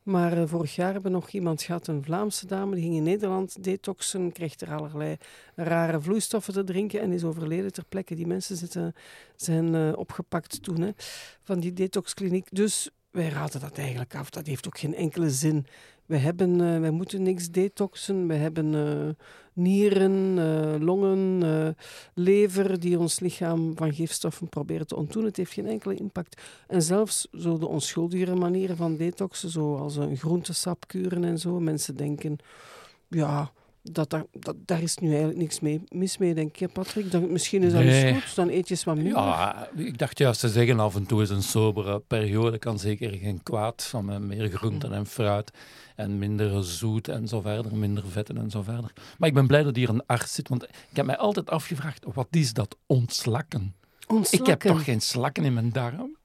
Maar 0.09 0.37
uh, 0.37 0.43
vorig 0.45 0.75
jaar 0.75 0.93
hebben 0.93 1.11
we 1.11 1.17
nog 1.17 1.29
iemand 1.29 1.61
gehad, 1.61 1.87
een 1.87 2.03
Vlaamse 2.03 2.47
dame, 2.47 2.75
die 2.75 2.83
ging 2.83 2.95
in 2.95 3.03
Nederland 3.03 3.63
detoxen, 3.63 4.31
kreeg 4.31 4.59
er 4.59 4.73
allerlei 4.73 5.17
rare 5.55 6.01
vloeistoffen 6.01 6.53
te 6.53 6.63
drinken 6.63 7.01
en 7.01 7.11
is 7.11 7.23
overleden 7.23 7.73
ter 7.73 7.85
plekke. 7.89 8.15
Die 8.15 8.27
mensen 8.27 8.57
zitten, 8.57 8.93
zijn 9.35 9.73
uh, 9.73 9.97
opgepakt 9.97 10.63
toen 10.63 10.81
hè, 10.81 10.91
van 11.43 11.59
die 11.59 11.73
detoxkliniek. 11.73 12.47
Dus 12.51 12.89
wij 13.11 13.29
raden 13.29 13.59
dat 13.59 13.77
eigenlijk 13.77 14.15
af. 14.15 14.29
Dat 14.29 14.47
heeft 14.47 14.67
ook 14.67 14.79
geen 14.79 14.95
enkele 14.95 15.29
zin. 15.29 15.65
We 16.09 16.17
hebben, 16.17 16.59
uh, 16.59 16.79
wij 16.79 16.91
moeten 16.91 17.21
niks 17.21 17.49
detoxen. 17.49 18.27
We 18.27 18.33
hebben 18.33 18.73
uh, 18.73 19.09
nieren, 19.53 20.37
uh, 20.37 20.75
longen, 20.79 21.75
lever 22.13 22.79
die 22.79 22.99
ons 22.99 23.19
lichaam 23.19 23.77
van 23.77 23.93
gifstoffen 23.93 24.49
proberen 24.49 24.87
te 24.87 24.95
ontdoen. 24.95 25.25
Het 25.25 25.37
heeft 25.37 25.53
geen 25.53 25.67
enkele 25.67 25.95
impact. 25.95 26.41
En 26.67 26.81
zelfs 26.81 27.27
zo 27.31 27.57
de 27.57 27.67
onschuldigere 27.67 28.35
manieren 28.35 28.77
van 28.77 28.97
detoxen, 28.97 29.49
zoals 29.49 29.95
een 29.95 30.17
groentesap 30.17 30.87
kuren 30.87 31.23
en 31.23 31.37
zo. 31.37 31.59
Mensen 31.59 31.95
denken, 31.95 32.37
ja, 33.07 33.51
dat 33.91 34.09
daar, 34.09 34.25
dat, 34.31 34.55
daar 34.65 34.81
is 34.81 34.97
nu 34.97 35.07
eigenlijk 35.07 35.39
niks 35.39 35.59
mee, 35.59 35.81
mis 35.89 36.17
mee, 36.17 36.33
denk 36.33 36.55
je, 36.55 36.67
Patrick. 36.67 37.11
Dan, 37.11 37.31
misschien 37.31 37.63
is 37.63 37.71
dat 37.71 37.83
nee. 37.83 38.05
eens 38.05 38.23
goed, 38.23 38.35
dan 38.35 38.49
eet 38.49 38.67
je 38.67 38.73
eens 38.73 38.83
wat 38.83 38.95
minder. 38.95 39.13
Ja, 39.13 39.69
ik 39.75 39.97
dacht 39.97 40.17
juist 40.17 40.39
te 40.39 40.49
zeggen, 40.49 40.79
af 40.79 40.95
en 40.95 41.05
toe 41.05 41.21
is 41.21 41.29
een 41.29 41.43
sobere 41.43 41.99
periode, 41.99 42.57
kan 42.57 42.79
zeker 42.79 43.13
geen 43.17 43.43
kwaad, 43.43 43.83
van 43.83 44.27
meer 44.27 44.49
groenten 44.49 44.93
en 44.93 45.05
fruit 45.05 45.51
en 45.95 46.17
minder 46.17 46.63
zoet 46.63 47.07
en 47.07 47.27
zo 47.27 47.41
verder, 47.41 47.75
minder 47.75 48.03
vetten 48.07 48.37
en 48.37 48.49
zo 48.49 48.61
verder. 48.61 48.93
Maar 49.17 49.29
ik 49.29 49.35
ben 49.35 49.47
blij 49.47 49.63
dat 49.63 49.75
hier 49.75 49.89
een 49.89 50.05
arts 50.05 50.33
zit, 50.33 50.49
want 50.49 50.63
ik 50.63 50.69
heb 50.93 51.05
mij 51.05 51.17
altijd 51.17 51.49
afgevraagd, 51.49 52.05
wat 52.13 52.27
is 52.31 52.53
dat 52.53 52.77
ontslakken? 52.85 53.75
ontslakken. 54.07 54.53
Ik 54.53 54.61
heb 54.61 54.73
toch 54.73 54.83
geen 54.83 55.01
slakken 55.01 55.43
in 55.43 55.53
mijn 55.53 55.71
darm? 55.71 56.17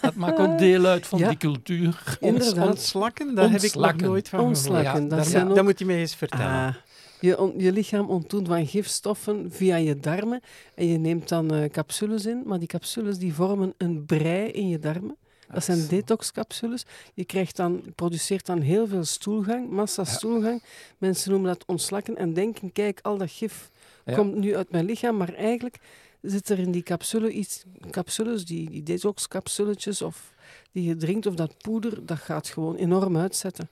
Dat 0.00 0.14
maakt 0.14 0.38
ook 0.38 0.58
deel 0.58 0.84
uit 0.84 1.06
van 1.06 1.18
die 1.18 1.36
cultuur. 1.36 2.16
Inderdaad. 2.20 2.68
Ontslakken, 2.68 3.34
daar 3.34 3.50
heb 3.50 3.62
ik 3.62 3.74
nog 3.74 3.96
nooit 3.96 4.28
van 4.28 4.40
ontslakken, 4.40 5.10
gehoord. 5.10 5.30
Ja, 5.30 5.38
daar, 5.38 5.46
moet, 5.46 5.62
moet 5.62 5.78
je 5.78 5.84
mij 5.84 5.96
eens 5.96 6.14
vertellen. 6.14 6.46
Ah. 6.46 6.74
Je, 7.24 7.52
je 7.56 7.72
lichaam 7.72 8.08
ontdoet 8.08 8.46
van 8.46 8.66
gifstoffen 8.66 9.50
via 9.50 9.76
je 9.76 9.96
darmen. 9.96 10.40
En 10.74 10.86
je 10.86 10.98
neemt 10.98 11.28
dan 11.28 11.54
uh, 11.54 11.64
capsules 11.64 12.26
in, 12.26 12.42
maar 12.44 12.58
die 12.58 12.68
capsules 12.68 13.18
die 13.18 13.34
vormen 13.34 13.74
een 13.76 14.04
brei 14.04 14.50
in 14.50 14.68
je 14.68 14.78
darmen. 14.78 15.16
Dat 15.52 15.64
zijn 15.64 15.86
detoxcapsules. 15.86 16.84
Je 17.14 17.24
krijgt 17.24 17.56
dan, 17.56 17.82
produceert 17.94 18.46
dan 18.46 18.60
heel 18.60 18.86
veel 18.86 19.04
stoelgang, 19.04 19.70
massa 19.70 20.04
stoelgang. 20.04 20.62
Mensen 20.98 21.30
noemen 21.30 21.48
dat 21.48 21.64
ontslakken 21.66 22.16
en 22.16 22.32
denken, 22.32 22.72
kijk, 22.72 22.98
al 23.02 23.18
dat 23.18 23.30
gif 23.30 23.70
Ja. 24.04 24.14
komt 24.14 24.34
nu 24.34 24.56
uit 24.56 24.70
mijn 24.70 24.84
lichaam, 24.84 25.16
maar 25.16 25.34
eigenlijk 25.34 25.78
zit 26.20 26.48
er 26.48 26.58
in 26.58 26.70
die 26.70 26.82
capsule 26.82 27.30
iets, 27.30 27.64
capsules, 27.90 28.44
die, 28.44 28.70
die 28.70 28.82
detoxcapsuletjes 28.82 30.02
of 30.02 30.32
die 30.72 30.84
je 30.84 30.96
drinkt 30.96 31.26
of 31.26 31.34
dat 31.34 31.54
poeder, 31.58 32.06
dat 32.06 32.18
gaat 32.18 32.48
gewoon 32.48 32.76
enorm 32.76 33.16
uitzetten. 33.16 33.68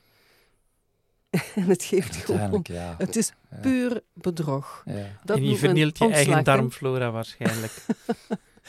en 1.54 1.62
het 1.62 1.82
geeft 1.84 2.16
gewoon... 2.16 2.60
Ja. 2.62 2.94
Het 2.98 3.16
is 3.16 3.32
Ja. 3.50 3.56
puur 3.56 4.00
bedrog. 4.14 4.82
Ja. 4.84 5.06
Dat 5.24 5.36
en 5.36 5.44
je 5.44 5.56
vernielt 5.56 5.98
je 5.98 6.04
eigen 6.04 6.34
ontslag, 6.34 6.56
darmflora 6.56 7.10
waarschijnlijk. 7.10 7.72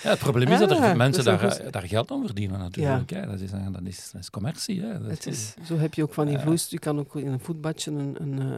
Ja, 0.03 0.09
het 0.09 0.19
probleem 0.19 0.47
is 0.47 0.59
dat 0.59 0.71
er 0.71 0.77
Ah, 0.77 0.95
mensen 0.95 1.23
dat 1.23 1.41
is 1.41 1.57
daar, 1.57 1.71
daar 1.71 1.87
geld 1.87 2.11
aan 2.11 2.25
verdienen 2.25 2.59
natuurlijk. 2.59 3.09
Hè. 3.09 3.25
Dat, 3.25 3.39
is, 3.39 3.51
dat, 3.51 3.59
is, 3.83 4.09
dat 4.11 4.21
is 4.21 4.29
commercie. 4.29 4.81
Hè. 4.81 4.99
Dat 5.01 5.09
Het 5.09 5.27
is, 5.27 5.53
is, 5.61 5.67
zo 5.67 5.77
heb 5.77 5.93
je 5.93 6.03
ook 6.03 6.13
van 6.13 6.25
die 6.25 6.35
Ja. 6.35 6.41
vloeistof. 6.41 6.71
Je 6.71 6.79
kan 6.79 6.99
ook 6.99 7.15
in 7.15 7.27
een 7.27 7.39
voetbadje 7.39 7.91
een, 7.91 8.15
een 8.19 8.39
eh, 8.39 8.57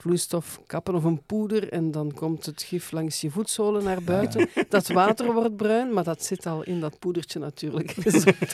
vloeistof 0.00 0.60
kappen 0.66 0.94
of 0.94 1.04
een 1.04 1.22
poeder 1.26 1.72
en 1.72 1.90
dan 1.90 2.12
komt 2.14 2.46
het 2.46 2.62
gif 2.62 2.90
langs 2.92 3.20
je 3.20 3.30
voetzolen 3.30 3.84
naar 3.84 4.02
buiten. 4.02 4.48
Dat 4.68 4.88
water 4.88 5.32
wordt 5.32 5.56
bruin, 5.56 5.92
maar 5.92 6.04
dat 6.04 6.24
zit 6.24 6.46
al 6.46 6.62
in 6.62 6.80
dat 6.80 6.98
poedertje 6.98 7.38
natuurlijk. 7.38 7.94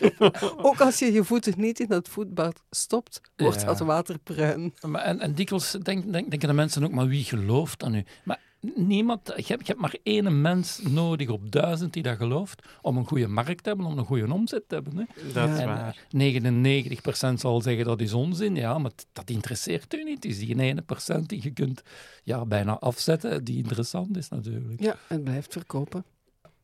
ook 0.69 0.81
als 0.81 0.99
je 0.99 1.13
je 1.13 1.25
voeten 1.25 1.55
niet 1.57 1.81
in 1.81 1.89
dat 1.89 2.09
voetbad 2.09 2.63
stopt, 2.71 3.21
wordt 3.37 3.61
Ja. 3.61 3.67
dat 3.67 3.79
water 3.79 4.19
bruin. 4.19 4.75
Maar, 4.87 5.03
en, 5.03 5.21
en 5.21 5.35
dikwijls 5.35 5.71
denk, 5.71 6.13
denk, 6.13 6.31
denken 6.31 6.49
de 6.49 6.55
mensen 6.55 6.85
ook, 6.85 6.93
maar 6.93 7.07
wie 7.09 7.25
gelooft 7.25 7.83
aan 7.83 7.95
u? 7.95 8.05
Maar 8.25 8.41
niemand, 8.75 9.21
je 9.27 9.33
hebt, 9.33 9.61
je 9.61 9.67
hebt 9.67 9.81
maar 9.81 9.97
één 10.03 10.41
mens 10.41 10.81
nodig 10.83 11.29
op 11.29 11.51
duizend 11.51 11.93
die 11.93 12.03
dat 12.03 12.17
gelooft 12.17 12.67
om 12.83 12.97
een 12.97 13.07
goede 13.07 13.29
markt 13.29 13.63
te 13.63 13.69
hebben, 13.69 13.87
om 13.87 13.99
een 13.99 14.05
goede 14.05 14.33
omzet 14.33 14.69
te 14.69 14.75
hebben. 14.75 14.97
Hè. 14.97 15.33
Dat 15.33 15.49
is. 15.49 15.59
En, 15.59 15.67
waar. 15.67 16.07
eh, 16.11 17.33
99% 17.33 17.33
zal 17.35 17.61
zeggen 17.61 17.85
dat 17.85 18.01
is 18.01 18.13
onzin, 18.13 18.55
ja, 18.57 18.79
maar 18.79 18.91
dat 19.13 19.31
interesseert 19.31 19.95
u 19.95 20.05
niet. 20.05 20.15
Het 20.15 20.25
is 20.25 20.39
die 20.39 20.61
ene 20.61 20.83
procent 20.83 21.29
die 21.29 21.43
je 21.43 21.51
kunt 21.51 21.83
ja, 22.23 22.45
bijna 22.45 22.79
afzetten, 22.79 23.45
die 23.45 23.57
interessant 23.57 24.17
is 24.17 24.29
natuurlijk. 24.29 24.81
Ja, 24.83 24.97
het 25.07 25.25
blijft 25.25 25.53
verkopen. 25.53 26.05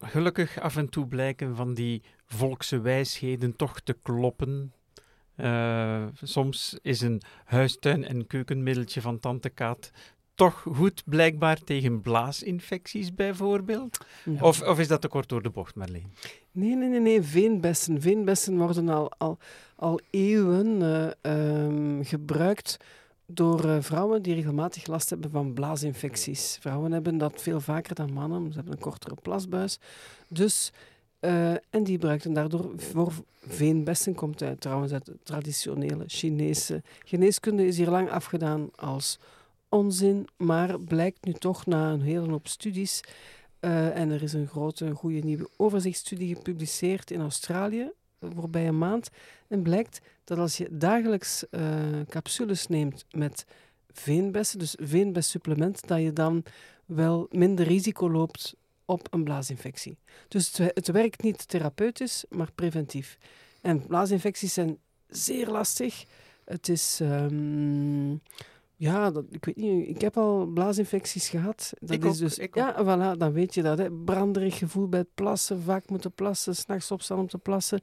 Gelukkig 0.00 0.60
af 0.60 0.76
en 0.76 0.88
toe 0.88 1.06
blijken 1.06 1.56
van 1.56 1.74
die 1.74 2.02
volkse 2.26 2.80
wijsheden 2.80 3.56
toch 3.56 3.80
te 3.80 3.96
kloppen. 4.02 4.72
Eh, 5.34 6.06
soms 6.22 6.78
is 6.82 7.00
een 7.00 7.22
huistuin- 7.44 8.04
en 8.04 8.26
keukenmiddeltje 8.26 9.00
van 9.00 9.18
Tante 9.18 9.48
Kaat 9.48 9.90
toch 10.34 10.64
goed, 10.74 11.02
blijkbaar 11.06 11.58
tegen 11.58 12.00
blaasinfecties 12.00 13.14
bijvoorbeeld. 13.14 13.98
Ja. 14.24 14.40
Of, 14.40 14.62
of 14.62 14.78
is 14.78 14.88
dat 14.88 15.00
te 15.00 15.08
kort 15.08 15.28
door 15.28 15.42
de 15.42 15.50
bocht, 15.50 15.74
Marleen? 15.74 16.12
Nee, 16.50 16.76
nee, 16.76 16.88
nee, 16.88 17.00
nee. 17.00 17.22
Veenbessen. 17.22 18.00
Veenbessen 18.00 18.58
worden 18.58 18.88
al, 18.88 19.12
al, 19.18 19.38
al 19.76 20.00
eeuwen 20.10 20.82
eh, 20.82 21.10
ehm, 21.20 22.02
gebruikt 22.02 22.76
door 23.26 23.64
eh, 23.64 23.76
vrouwen 23.80 24.22
die 24.22 24.34
regelmatig 24.34 24.86
last 24.86 25.10
hebben 25.10 25.30
van 25.30 25.52
blaasinfecties. 25.52 26.58
Vrouwen 26.60 26.92
hebben 26.92 27.18
dat 27.18 27.42
veel 27.42 27.60
vaker 27.60 27.94
dan 27.94 28.12
mannen. 28.12 28.48
Ze 28.48 28.54
hebben 28.54 28.74
een 28.74 28.80
kortere 28.80 29.16
plasbuis. 29.22 29.78
Dus, 30.28 30.72
eh, 31.20 31.50
en 31.50 31.84
die 31.84 31.92
gebruikten 31.92 32.32
daardoor 32.32 32.72
voor 32.76 33.12
veenbessen. 33.46 34.14
Komt 34.14 34.42
uit, 34.42 34.60
trouwens 34.60 34.92
uit 34.92 35.06
de 35.06 35.16
traditionele 35.22 36.04
Chinese 36.06 36.82
geneeskunde. 37.04 37.66
Is 37.66 37.76
hier 37.76 37.90
lang 37.90 38.10
afgedaan 38.10 38.70
als 38.76 39.18
onzin, 39.72 40.28
maar 40.36 40.80
blijkt 40.80 41.24
nu 41.24 41.32
toch 41.32 41.66
na 41.66 41.92
een 41.92 42.02
hele 42.02 42.30
hoop 42.30 42.48
studies 42.48 43.00
eh, 43.60 43.96
en 43.96 44.10
er 44.10 44.22
is 44.22 44.32
een 44.32 44.46
grote, 44.46 44.90
goede 44.90 45.18
nieuwe 45.18 45.48
overzichtsstudie 45.56 46.34
gepubliceerd 46.34 47.10
in 47.10 47.20
Australië 47.20 47.90
de 48.18 48.34
voorbije 48.34 48.72
maand. 48.72 49.10
En 49.48 49.62
blijkt 49.62 50.00
dat 50.24 50.38
als 50.38 50.56
je 50.56 50.68
dagelijks 50.70 51.48
eh, 51.48 51.60
capsules 52.08 52.66
neemt 52.66 53.04
met 53.10 53.46
veenbessen, 53.92 54.58
dus 54.58 54.76
veenbessupplement, 54.80 55.86
dat 55.88 56.00
je 56.00 56.12
dan 56.12 56.42
wel 56.84 57.26
minder 57.30 57.66
risico 57.66 58.10
loopt 58.10 58.54
op 58.84 59.06
een 59.10 59.24
blaasinfectie. 59.24 59.98
Dus 60.28 60.56
het, 60.56 60.74
het 60.74 60.88
werkt 60.88 61.22
niet 61.22 61.48
therapeutisch, 61.48 62.24
maar 62.28 62.52
preventief. 62.54 63.18
En 63.60 63.86
blaasinfecties 63.86 64.52
zijn 64.52 64.78
zeer 65.06 65.48
lastig. 65.48 66.04
Het 66.44 66.68
is... 66.68 66.98
ehm, 67.00 68.14
ja, 68.82 69.10
dat, 69.10 69.24
ik 69.30 69.44
weet 69.44 69.56
niet. 69.56 69.88
Ik 69.88 70.00
heb 70.00 70.16
al 70.16 70.46
blaasinfecties 70.46 71.28
gehad. 71.28 71.72
Dat 71.80 71.90
Ik 71.90 72.04
is 72.04 72.10
ook, 72.10 72.18
dus, 72.18 72.38
ik 72.38 72.54
ja, 72.54 72.74
voilà, 72.82 73.18
dan 73.18 73.32
weet 73.32 73.54
je 73.54 73.62
dat. 73.62 73.78
Hè. 73.78 73.90
Branderig 73.92 74.58
gevoel 74.58 74.88
bij 74.88 74.98
het 75.00 75.14
plassen, 75.14 75.62
vaak 75.62 75.88
moeten 75.90 76.12
plassen, 76.12 76.56
s'nachts 76.56 76.90
opstaan 76.90 77.18
om 77.18 77.26
te 77.28 77.38
plassen. 77.38 77.80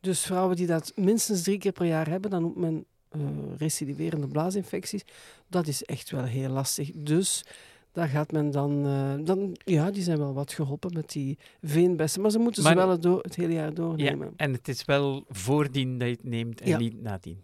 Dus 0.00 0.20
vrouwen 0.20 0.56
die 0.56 0.66
dat 0.66 0.92
minstens 0.96 1.42
drie 1.42 1.58
keer 1.58 1.72
per 1.72 1.86
jaar 1.86 2.08
hebben, 2.08 2.30
dan 2.30 2.42
noemt 2.42 2.56
men 2.56 2.84
eh, 3.08 3.20
recidiverende 3.56 4.28
blaasinfecties. 4.28 5.02
Dat 5.48 5.66
is 5.66 5.82
echt 5.84 6.10
wel 6.10 6.24
heel 6.24 6.50
lastig. 6.50 6.90
Dus 6.94 7.44
daar 7.92 8.08
gaat 8.08 8.32
men 8.32 8.50
dan, 8.50 8.86
eh, 8.86 9.14
dan... 9.26 9.56
Ja, 9.64 9.90
die 9.90 10.02
zijn 10.02 10.18
wel 10.18 10.32
wat 10.34 10.52
geholpen 10.52 10.92
met 10.92 11.10
die 11.10 11.38
veenbessen. 11.62 12.20
Maar 12.22 12.30
ze 12.30 12.38
moeten 12.38 12.62
Maar- 12.62 12.72
ze 12.72 12.78
wel 12.78 12.90
het, 12.90 13.02
door, 13.02 13.20
het 13.22 13.34
hele 13.34 13.52
jaar 13.52 13.68
Ja, 13.68 13.74
doornemen. 13.74 14.32
en 14.36 14.52
het 14.52 14.68
is 14.68 14.84
wel 14.84 15.24
voordien 15.28 15.98
dat 15.98 16.08
je 16.08 16.14
het 16.14 16.24
neemt 16.24 16.60
en 16.60 16.68
Ja. 16.68 16.78
niet 16.78 17.02
nadien. 17.02 17.42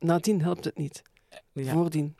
Nadien 0.00 0.42
helpt 0.42 0.64
het 0.64 0.78
niet. 0.78 1.02
Ja. 1.52 1.72
Voordien. 1.72 2.16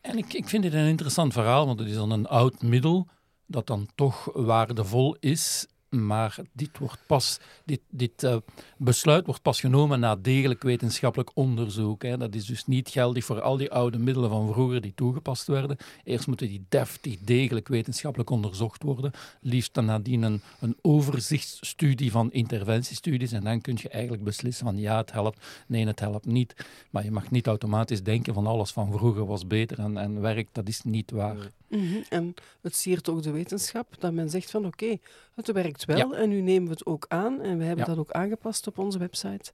En 0.00 0.18
ik, 0.18 0.32
ik 0.32 0.48
vind 0.48 0.62
dit 0.62 0.72
een 0.72 0.86
interessant 0.86 1.32
verhaal, 1.32 1.66
want 1.66 1.78
het 1.78 1.88
is 1.88 1.94
dan 1.94 2.10
een 2.10 2.26
oud 2.26 2.62
middel 2.62 3.08
dat 3.46 3.66
dan 3.66 3.88
toch 3.94 4.30
waardevol 4.32 5.16
is. 5.20 5.66
Maar 5.90 6.36
dit, 6.52 6.78
wordt 6.78 6.98
pas, 7.06 7.38
dit, 7.64 7.80
dit 7.88 8.22
eh, 8.22 8.36
besluit 8.76 9.26
wordt 9.26 9.42
pas 9.42 9.60
genomen 9.60 10.00
na 10.00 10.16
degelijk 10.16 10.62
wetenschappelijk 10.62 11.30
onderzoek. 11.34 12.02
Hè. 12.02 12.16
Dat 12.16 12.34
is 12.34 12.44
dus 12.44 12.66
niet 12.66 12.88
geldig 12.88 13.24
voor 13.24 13.40
al 13.40 13.56
die 13.56 13.70
oude 13.70 13.98
middelen 13.98 14.30
van 14.30 14.52
vroeger 14.52 14.80
die 14.80 14.94
toegepast 14.94 15.46
werden. 15.46 15.76
Eerst 16.04 16.26
moeten 16.26 16.48
die 16.48 16.64
deftig, 16.68 17.18
degelijk 17.18 17.68
wetenschappelijk 17.68 18.30
onderzocht 18.30 18.82
worden. 18.82 19.12
Liefst 19.40 19.74
dan 19.74 19.84
nadien 19.84 20.22
een, 20.22 20.42
een 20.60 20.76
overzichtsstudie 20.82 22.10
van 22.10 22.32
interventiestudies. 22.32 23.32
En 23.32 23.44
dan 23.44 23.60
kun 23.60 23.78
je 23.82 23.88
eigenlijk 23.88 24.24
beslissen 24.24 24.66
van 24.66 24.76
ja, 24.76 24.96
het 24.96 25.12
helpt, 25.12 25.46
nee, 25.66 25.86
het 25.86 26.00
helpt 26.00 26.26
niet. 26.26 26.54
Maar 26.90 27.04
je 27.04 27.10
mag 27.10 27.30
niet 27.30 27.46
automatisch 27.46 28.02
denken 28.02 28.34
van 28.34 28.46
alles 28.46 28.70
van 28.70 28.92
vroeger 28.92 29.26
was 29.26 29.46
beter 29.46 29.78
en, 29.78 29.96
en 29.96 30.20
werkt. 30.20 30.54
Dat 30.54 30.68
is 30.68 30.82
niet 30.82 31.10
waar. 31.10 31.50
Mhm, 31.70 32.02
En 32.08 32.34
het 32.60 32.76
siert 32.76 33.08
ook 33.08 33.22
de 33.22 33.30
wetenschap 33.30 33.94
dat 33.98 34.12
men 34.12 34.30
zegt 34.30 34.50
van 34.50 34.66
oké, 34.66 34.98
het 35.34 35.52
werkt 35.52 35.79
wel 35.84 36.16
en 36.16 36.28
nu 36.28 36.40
nemen 36.40 36.64
we 36.64 36.70
het 36.70 36.86
ook 36.86 37.04
aan 37.08 37.40
en 37.40 37.58
we 37.58 37.64
hebben 37.64 37.84
dat 37.84 37.98
ook 37.98 38.10
aangepast 38.10 38.66
op 38.66 38.78
onze 38.78 38.98
website. 38.98 39.52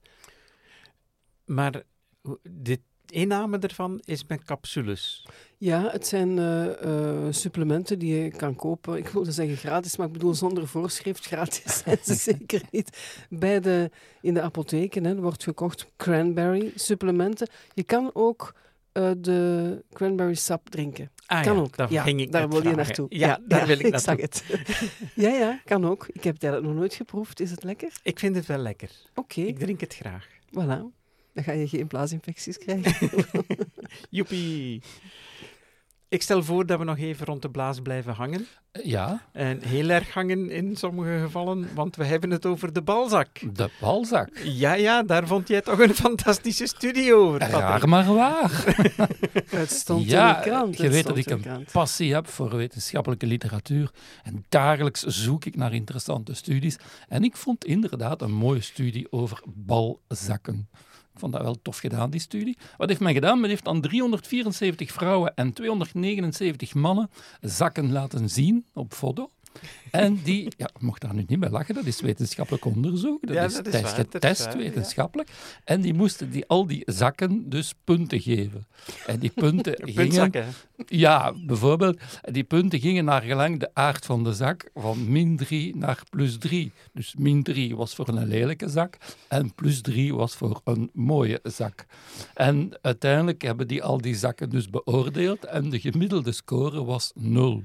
Maar 1.45 1.83
de 2.41 2.79
inname 3.09 3.57
ervan 3.59 4.01
is 4.05 4.25
met 4.25 4.43
capsules. 4.43 5.27
Ja, 5.57 5.89
het 5.91 6.07
zijn 6.07 6.37
eh, 6.37 6.81
eh, 6.81 7.33
supplementen 7.33 7.99
die 7.99 8.15
je 8.15 8.31
kan 8.31 8.55
kopen. 8.55 8.97
Ik 8.97 9.07
wilde 9.07 9.31
zeggen 9.31 9.57
gratis, 9.57 9.97
maar 9.97 10.07
ik 10.07 10.13
bedoel 10.13 10.33
zonder 10.33 10.67
voorschrift. 10.67 11.25
Gratis 11.25 11.77
zijn 11.83 11.97
ze 12.03 12.13
zeker 12.31 12.61
niet. 12.71 13.25
Bij 13.29 13.59
de, 13.59 13.91
in 14.21 14.33
de 14.33 14.41
apotheken 14.41 15.03
hè, 15.03 15.15
wordt 15.15 15.43
gekocht 15.43 15.87
cranberry 15.97 16.71
supplementen. 16.75 17.47
Je 17.73 17.83
kan 17.83 18.09
ook 18.13 18.53
eh, 18.97 19.11
de 19.17 19.83
cranberry 19.93 20.33
sap 20.33 20.69
drinken. 20.69 21.11
Ah, 21.25 21.43
kan 21.43 21.55
ja, 21.55 21.61
ook. 21.61 21.77
Daar 21.77 21.91
ja, 21.91 22.03
ging 22.03 22.21
ik 22.21 22.31
daar 22.31 22.49
wil 22.49 22.63
je 22.67 22.75
naartoe. 22.75 23.05
Ja, 23.09 23.39
daar 23.47 23.67
wil 23.67 23.79
ik 23.79 23.85
ik 23.93 23.97
zag 23.99 24.17
naartoe. 24.17 24.55
het. 24.57 24.63
ja, 25.25 25.29
ja, 25.29 25.59
kan 25.65 25.85
ook. 25.85 26.07
Ik 26.07 26.23
heb 26.23 26.33
het 26.33 26.43
eigenlijk 26.43 26.73
nog 26.73 26.81
nooit 26.81 26.93
geproefd. 26.93 27.39
Is 27.39 27.51
het 27.51 27.63
lekker? 27.63 27.91
Ik 28.03 28.19
vind 28.19 28.35
het 28.35 28.45
wel 28.45 28.57
lekker. 28.57 28.89
Oké, 29.15 29.41
Ik 29.41 29.59
drink 29.59 29.79
het 29.79 29.95
graag. 29.95 30.27
voilà. 30.49 30.95
Dan 31.33 31.43
ga 31.43 31.51
je 31.51 31.67
geen 31.67 31.87
blaasinfecties 31.87 32.57
krijgen. 32.57 33.09
Joepie. 34.09 34.81
Ik 36.09 36.21
stel 36.21 36.43
voor 36.43 36.65
dat 36.65 36.79
we 36.79 36.85
nog 36.85 36.97
even 36.97 37.25
rond 37.25 37.41
de 37.41 37.49
blaas 37.49 37.79
blijven 37.81 38.13
hangen. 38.13 38.47
Ja, 38.83 39.21
En 39.31 39.61
heel 39.61 39.89
erg 39.89 40.13
hangen 40.13 40.49
in 40.49 40.75
sommige 40.75 41.19
gevallen, 41.19 41.67
want 41.73 41.95
we 41.95 42.05
hebben 42.05 42.31
het 42.31 42.45
over 42.45 42.73
de 42.73 42.81
balzak. 42.81 43.27
de 43.53 43.69
balzak. 43.79 44.29
Ja, 44.43 44.73
ja, 44.73 45.03
daar 45.03 45.27
vond 45.27 45.47
jij 45.47 45.61
toch 45.61 45.79
een 45.79 45.93
fantastische 45.95 46.67
studie 46.67 47.15
over. 47.15 47.39
Raar 47.39 47.89
maar 47.89 48.13
waar. 48.13 48.63
Het 49.49 49.71
stond 49.71 50.05
Ja, 50.09 50.37
in 50.37 50.43
de 50.43 50.49
krant. 50.49 50.77
je 50.77 50.89
weet 50.89 51.05
dat 51.07 51.17
ik 51.17 51.29
een 51.29 51.65
passie 51.71 52.13
heb 52.13 52.27
voor 52.27 52.55
wetenschappelijke 52.55 53.25
literatuur. 53.25 53.91
En 54.23 54.45
dagelijks 54.49 55.03
zoek 55.03 55.45
ik 55.45 55.55
naar 55.55 55.73
interessante 55.73 56.33
studies. 56.33 56.77
En 57.07 57.23
ik 57.23 57.37
vond 57.37 57.65
inderdaad 57.65 58.21
een 58.21 58.33
mooie 58.33 58.61
studie 58.61 59.11
over 59.11 59.41
balzakken. 59.45 60.69
Ik 61.17 61.23
vond 61.23 61.35
dat 61.35 61.41
wel 61.41 61.61
tof 61.61 61.77
gedaan, 61.77 62.09
die 62.09 62.19
studie. 62.19 62.57
Wat 62.77 62.89
heeft 62.89 62.99
men 62.99 63.13
gedaan? 63.13 63.39
Men 63.39 63.49
heeft 63.49 63.67
aan 63.67 63.81
374 63.81 64.91
vrouwen 64.91 65.35
en 65.35 65.53
279 65.53 66.73
mannen 66.73 67.09
zakken 67.41 67.91
laten 67.91 68.29
zien 68.29 68.65
op 68.73 68.93
foto. 68.93 69.31
En 69.91 70.19
die, 70.23 70.51
ja, 70.57 70.69
mocht 70.79 71.01
daar 71.01 71.13
nu 71.13 71.23
niet 71.27 71.39
bij 71.39 71.49
lachen, 71.49 71.75
dat 71.75 71.85
is 71.85 72.01
wetenschappelijk 72.01 72.65
onderzoek. 72.65 73.27
Dat 73.27 73.35
Ja, 73.35 73.43
is, 73.43 73.55
dat 73.55 73.65
is 73.67 73.71
dat 73.71 73.81
waar, 73.81 73.95
dat 73.95 74.05
is 74.05 74.11
getest 74.11 74.53
ja. 74.53 74.57
wetenschappelijk. 74.57 75.29
En 75.63 75.81
die 75.81 75.93
moesten 75.93 76.29
die, 76.29 76.47
al 76.47 76.67
die 76.67 76.83
zakken 76.85 77.49
dus 77.49 77.73
punten 77.83 78.21
geven. 78.21 78.67
En 79.05 79.19
die 79.19 79.31
punten 79.35 79.75
gingen... 79.95 80.31
Ja, 80.85 81.33
bijvoorbeeld, 81.45 81.99
die 82.21 82.43
punten 82.43 82.79
gingen 82.79 83.05
naar 83.05 83.21
gelang 83.21 83.59
de 83.59 83.69
aard 83.73 84.05
van 84.05 84.23
de 84.23 84.33
zak 84.33 84.69
van 84.73 85.11
min 85.11 85.37
3 85.37 85.75
naar 85.75 86.01
plus 86.09 86.37
3. 86.37 86.71
Dus 86.93 87.15
min 87.17 87.43
3 87.43 87.75
was 87.75 87.95
voor 87.95 88.07
een 88.07 88.27
lelijke 88.27 88.69
zak 88.69 88.97
en 89.27 89.53
plus 89.53 89.81
3 89.81 90.15
was 90.15 90.35
voor 90.35 90.61
een 90.63 90.89
mooie 90.93 91.39
zak. 91.43 91.85
En 92.33 92.77
uiteindelijk 92.81 93.41
hebben 93.41 93.67
die 93.67 93.83
al 93.83 94.01
die 94.01 94.15
zakken 94.15 94.49
dus 94.49 94.69
beoordeeld 94.69 95.45
en 95.45 95.69
de 95.69 95.79
gemiddelde 95.79 96.31
score 96.31 96.83
was 96.83 97.11
0. 97.15 97.63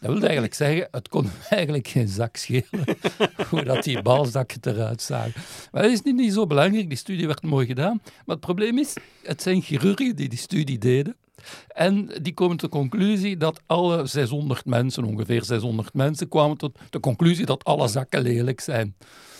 Dat 0.00 0.12
wil 0.12 0.22
eigenlijk 0.22 0.54
zeggen, 0.54 0.88
het 0.90 1.08
kon 1.08 1.30
eigenlijk 1.50 1.88
geen 1.88 2.08
zak 2.08 2.36
schelen 2.36 2.64
hoe 3.50 3.64
dat 3.64 3.84
die 3.84 4.02
balzakken 4.02 4.60
eruit 4.62 5.02
zagen. 5.02 5.42
Maar 5.72 5.82
dat 5.82 5.90
is 5.90 6.02
niet, 6.02 6.14
niet 6.14 6.32
zo 6.32 6.46
belangrijk, 6.46 6.88
die 6.88 6.98
studie 6.98 7.26
werd 7.26 7.42
mooi 7.42 7.66
gedaan. 7.66 8.00
Maar 8.04 8.36
het 8.36 8.40
probleem 8.40 8.78
is, 8.78 8.96
het 9.22 9.42
zijn 9.42 9.62
chirurgen 9.62 10.16
die 10.16 10.28
die 10.28 10.38
studie 10.38 10.78
deden. 10.78 11.16
En 11.68 12.10
die 12.22 12.34
komen 12.34 12.56
tot 12.56 12.70
de 12.70 12.76
conclusie 12.76 13.36
dat 13.36 13.60
alle 13.66 14.06
600 14.06 14.64
mensen, 14.64 15.04
ongeveer 15.04 15.44
600 15.44 15.94
mensen, 15.94 16.28
kwamen 16.28 16.56
tot 16.56 16.78
de 16.90 17.00
conclusie 17.00 17.46
dat 17.46 17.64
alle 17.64 17.88
zakken 17.88 18.22
lelijk 18.22 18.60
zijn. 18.60 18.96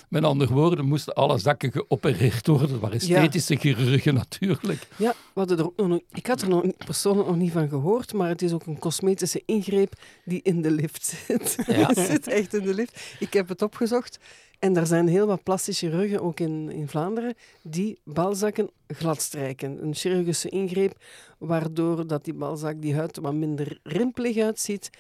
Met 0.09 0.25
andere 0.25 0.53
woorden, 0.55 0.85
moesten 0.85 1.15
alle 1.15 1.39
zakken 1.39 1.73
geopereerd 1.73 2.47
worden. 2.47 2.69
Dat 2.71 2.81
waren 2.81 2.99
Ja. 3.07 3.15
esthetische 3.15 3.57
chirurgen 3.57 4.15
natuurlijk. 4.15 4.89
Ja, 4.97 5.15
er 5.51 5.65
ook 5.65 5.77
nog, 5.77 5.89
niet- 5.89 6.05
ik 6.13 6.27
had 6.27 6.43
er 6.43 6.49
nog 6.49 6.65
persoonlijk 6.85 7.29
nog 7.29 7.37
niet 7.37 7.53
van 7.53 7.69
gehoord, 7.69 8.13
maar 8.13 8.29
het 8.29 8.43
is 8.43 8.53
ook 8.53 8.67
een 8.67 8.79
cosmetische 8.79 9.43
ingreep 9.47 9.93
die 10.25 10.41
in 10.43 10.63
de 10.63 10.71
lift 10.71 11.07
zit. 11.27 11.57
Ja. 11.67 11.87
Het 11.95 11.99
zit 11.99 12.27
echt 12.27 12.55
in 12.55 12.63
de 12.65 12.75
lift. 12.75 13.17
Ik 13.19 13.33
heb 13.33 13.49
het 13.49 13.63
opgezocht 13.63 14.19
en 14.59 14.77
er 14.77 14.87
zijn 14.87 15.09
heel 15.09 15.27
wat 15.27 15.43
plastische 15.43 15.87
chirurgen, 15.89 16.23
ook 16.23 16.41
in, 16.41 16.71
in 16.71 16.89
Vlaanderen, 16.89 17.35
die 17.63 17.99
balzakken 18.05 18.71
gladstrijken. 18.89 19.83
Een 19.83 19.95
chirurgische 19.95 20.49
ingreep 20.49 21.03
waardoor 21.39 22.07
dat 22.07 22.25
die 22.25 22.35
balzak, 22.35 22.81
die 22.83 22.95
huid, 22.95 23.17
wat 23.17 23.35
minder 23.35 23.79
rimpelig 23.83 24.37
uitziet 24.39 24.91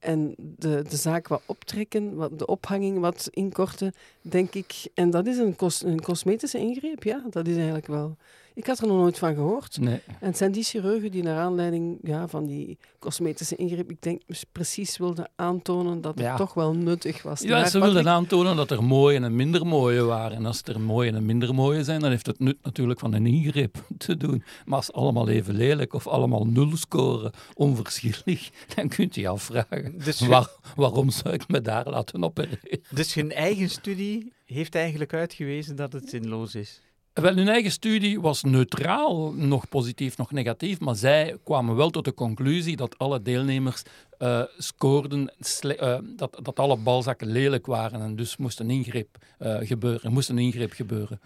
en 0.00 0.34
de, 0.36 0.84
de 0.88 0.96
zaak 0.96 1.28
wat 1.28 1.42
optrekken, 1.46 2.14
wat, 2.14 2.38
de 2.38 2.46
ophanging 2.46 2.98
wat 3.00 3.28
inkorten, 3.30 3.94
denk 4.20 4.54
ik. 4.54 4.88
En 4.94 5.10
dat 5.10 5.26
is 5.26 5.38
een, 5.38 5.56
cos, 5.56 5.82
een 5.84 6.00
cosmetische 6.00 6.58
ingreep, 6.58 7.02
ja, 7.02 7.22
dat 7.30 7.46
is 7.46 7.54
eigenlijk 7.56 7.86
wel... 7.86 8.16
Ik 8.56 8.66
had 8.66 8.78
er 8.78 8.86
nog 8.86 8.96
nooit 8.96 9.18
van 9.18 9.34
gehoord. 9.34 9.80
Nee. 9.80 10.00
En 10.06 10.26
het 10.26 10.36
zijn 10.36 10.52
die 10.52 10.62
chirurgen 10.62 11.10
die 11.10 11.22
naar 11.22 11.38
aanleiding 11.38 11.98
ja, 12.02 12.28
van 12.28 12.46
die 12.46 12.78
cosmetische 12.98 13.56
ingreep, 13.56 13.90
ik 13.90 14.02
denk 14.02 14.22
precies 14.52 14.96
wilden 14.98 15.30
aantonen 15.34 16.00
dat 16.00 16.14
het 16.14 16.24
Ja. 16.24 16.36
toch 16.36 16.54
wel 16.54 16.74
nuttig 16.74 17.22
was. 17.22 17.40
Ja, 17.40 17.58
Maar 17.58 17.68
ze 17.68 17.80
wilden 17.80 18.08
aantonen 18.08 18.56
dat 18.56 18.70
er 18.70 18.84
mooie 18.84 19.20
en 19.20 19.36
minder 19.36 19.66
mooie 19.66 20.02
waren. 20.02 20.36
En 20.36 20.46
als 20.46 20.62
er 20.62 20.80
mooie 20.80 21.12
en 21.12 21.26
minder 21.26 21.54
mooie 21.54 21.84
zijn, 21.84 22.00
dan 22.00 22.10
heeft 22.10 22.26
het 22.26 22.38
nut 22.38 22.56
natuurlijk 22.62 23.00
van 23.00 23.12
een 23.14 23.26
ingreep 23.26 23.76
te 23.98 24.16
doen. 24.16 24.42
Maar 24.64 24.76
als 24.78 24.92
allemaal 24.92 25.28
even 25.28 25.54
lelijk 25.54 25.92
of 25.94 26.06
allemaal 26.06 26.44
nul 26.46 26.76
scoren, 26.76 27.32
onverschillig, 27.54 28.50
dan 28.74 28.88
kunt 28.88 29.14
je 29.14 29.20
je 29.20 29.28
afvragen, 29.28 29.98
Dus, 30.04 30.18
je- 30.18 30.26
waar- 30.26 30.50
waarom 30.76 31.10
zou 31.10 31.34
ik 31.34 31.48
me 31.48 31.60
daar 31.60 31.88
laten 31.90 32.24
opereren? 32.24 32.80
dus 32.90 33.14
hun 33.14 33.32
eigen 33.32 33.70
studie 33.70 34.32
heeft 34.44 34.74
eigenlijk 34.74 35.14
uitgewezen 35.14 35.76
dat 35.76 35.92
het 35.92 36.08
zinloos 36.08 36.54
is. 36.54 36.80
Wel, 37.16 37.36
hun 37.36 37.48
eigen 37.48 37.70
studie 37.70 38.20
was 38.20 38.42
neutraal, 38.42 39.32
nog 39.32 39.68
positief, 39.68 40.16
nog 40.16 40.30
negatief, 40.30 40.80
maar 40.80 40.96
zij 40.96 41.36
kwamen 41.44 41.76
wel 41.76 41.90
tot 41.90 42.04
de 42.04 42.14
conclusie 42.14 42.76
dat 42.76 42.98
alle 42.98 43.22
deelnemers 43.22 43.82
eh, 44.18 44.42
scoorden, 44.58 45.32
eh, 45.60 45.98
dat, 46.02 46.38
dat 46.42 46.58
alle 46.58 46.76
balzakken 46.76 47.26
lelijk 47.30 47.66
waren 47.66 48.00
en 48.00 48.16
dus 48.16 48.36
moest 48.36 48.60
een 48.60 48.70
ingreep 48.70 49.18
eh, 49.38 49.56
gebeuren. 49.60 50.02
Er 50.02 50.12
moest 50.12 50.28
een 50.28 50.38
ingreep 50.38 50.72
gebeuren. 50.72 51.20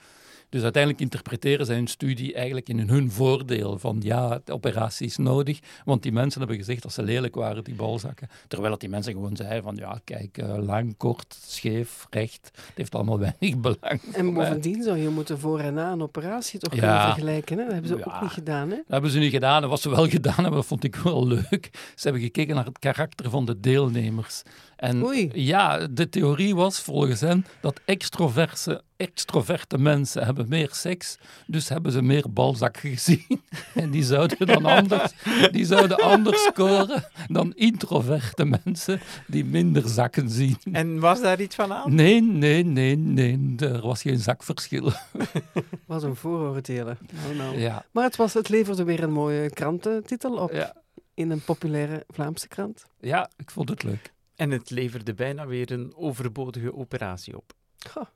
Dus 0.50 0.62
uiteindelijk 0.62 1.02
interpreteren 1.02 1.66
zij 1.66 1.74
hun 1.76 1.86
studie 1.86 2.34
eigenlijk 2.34 2.68
in 2.68 2.88
hun 2.88 3.10
voordeel. 3.10 3.78
Van 3.78 3.98
ja, 4.02 4.40
de 4.44 4.52
operatie 4.52 5.06
is 5.06 5.16
nodig, 5.16 5.58
want 5.84 6.02
die 6.02 6.12
mensen 6.12 6.38
hebben 6.40 6.58
gezegd 6.58 6.82
dat 6.82 6.92
ze 6.92 7.02
lelijk 7.02 7.34
waren, 7.34 7.64
die 7.64 7.74
balzakken. 7.74 8.28
Terwijl 8.48 8.70
dat 8.70 8.80
die 8.80 8.88
mensen 8.88 9.12
gewoon 9.12 9.36
zeiden 9.36 9.62
van 9.62 9.76
ja, 9.76 10.00
kijk, 10.04 10.38
eh, 10.38 10.56
lang, 10.58 10.96
kort, 10.96 11.38
scheef, 11.46 12.06
recht, 12.10 12.50
het 12.54 12.72
heeft 12.74 12.94
allemaal 12.94 13.18
weinig 13.38 13.56
belang. 13.60 14.00
En 14.12 14.34
bovendien 14.34 14.82
zou 14.82 14.98
je 14.98 15.08
moeten 15.08 15.38
voor 15.38 15.58
en 15.60 15.74
na 15.74 15.92
een 15.92 16.02
operatie 16.02 16.58
toch 16.58 16.74
Ja. 16.74 16.78
kunnen 16.80 17.02
vergelijken. 17.02 17.58
Hè? 17.58 17.64
Dat 17.64 17.72
hebben 17.72 17.90
ze 17.90 17.96
Ja. 17.96 18.04
ook 18.14 18.20
niet 18.22 18.30
gedaan. 18.30 18.70
Hè? 18.70 18.76
Dat 18.76 18.84
hebben 18.88 19.10
ze 19.10 19.18
niet 19.18 19.30
gedaan. 19.32 19.62
En 19.62 19.68
wat 19.68 19.80
ze 19.80 19.90
wel 19.90 20.08
gedaan 20.18 20.34
hebben, 20.34 20.52
dat 20.52 20.66
vond 20.66 20.84
ik 20.84 20.96
wel 20.96 21.26
leuk. 21.26 21.68
Ze 21.94 22.02
hebben 22.02 22.22
gekeken 22.22 22.54
naar 22.54 22.64
het 22.64 22.78
karakter 22.78 23.30
van 23.30 23.44
de 23.44 23.60
deelnemers. 23.60 24.42
En 24.76 25.04
Oei. 25.04 25.30
ja, 25.32 25.86
de 25.86 26.08
theorie 26.08 26.54
was 26.54 26.80
volgens 26.80 27.20
hen 27.20 27.46
dat 27.60 27.80
extroverse, 27.84 28.82
extroverte 29.00 29.78
mensen 29.78 30.24
hebben 30.24 30.48
meer 30.48 30.68
seks, 30.72 31.18
dus 31.46 31.68
hebben 31.68 31.92
ze 31.92 32.02
meer 32.02 32.32
balzak 32.32 32.76
gezien. 32.76 33.26
En 33.74 33.90
die 33.90 34.02
zouden 34.02 34.46
dan 34.46 34.64
anders, 34.64 35.12
die 35.50 35.64
zouden 35.64 35.96
anders 36.02 36.42
scoren 36.42 37.04
dan 37.28 37.54
introverte 37.54 38.44
mensen 38.64 39.00
die 39.26 39.44
minder 39.44 39.88
zakken 39.88 40.30
zien. 40.30 40.56
En 40.72 40.98
was 40.98 41.20
daar 41.20 41.40
iets 41.40 41.54
van 41.54 41.72
aan? 41.72 41.94
Nee, 41.94 42.22
nee, 42.22 42.64
nee, 42.64 42.96
nee, 42.96 43.54
er 43.58 43.80
was 43.80 44.02
geen 44.02 44.18
zakverschil. 44.18 44.92
Wat 45.86 46.02
een 46.02 46.16
vooroordelen. 46.16 46.98
Nou, 47.22 47.34
nou. 47.36 47.58
Ja, 47.58 47.84
Maar 47.90 48.04
het, 48.04 48.16
was, 48.16 48.34
het 48.34 48.48
leverde 48.48 48.84
weer 48.84 49.02
een 49.02 49.12
mooie 49.12 49.50
krantentitel 49.50 50.36
op 50.36 50.52
ja, 50.52 50.74
in 51.14 51.30
een 51.30 51.40
populaire 51.44 52.04
Vlaamse 52.08 52.48
krant. 52.48 52.84
ja, 53.00 53.30
ik 53.36 53.50
vond 53.50 53.68
het 53.68 53.82
leuk. 53.82 54.12
En 54.36 54.50
het 54.50 54.70
leverde 54.70 55.14
bijna 55.14 55.46
weer 55.46 55.72
een 55.72 55.92
overbodige 55.96 56.74
operatie 56.74 57.36
op. 57.36 57.52
Goh, 57.90 58.06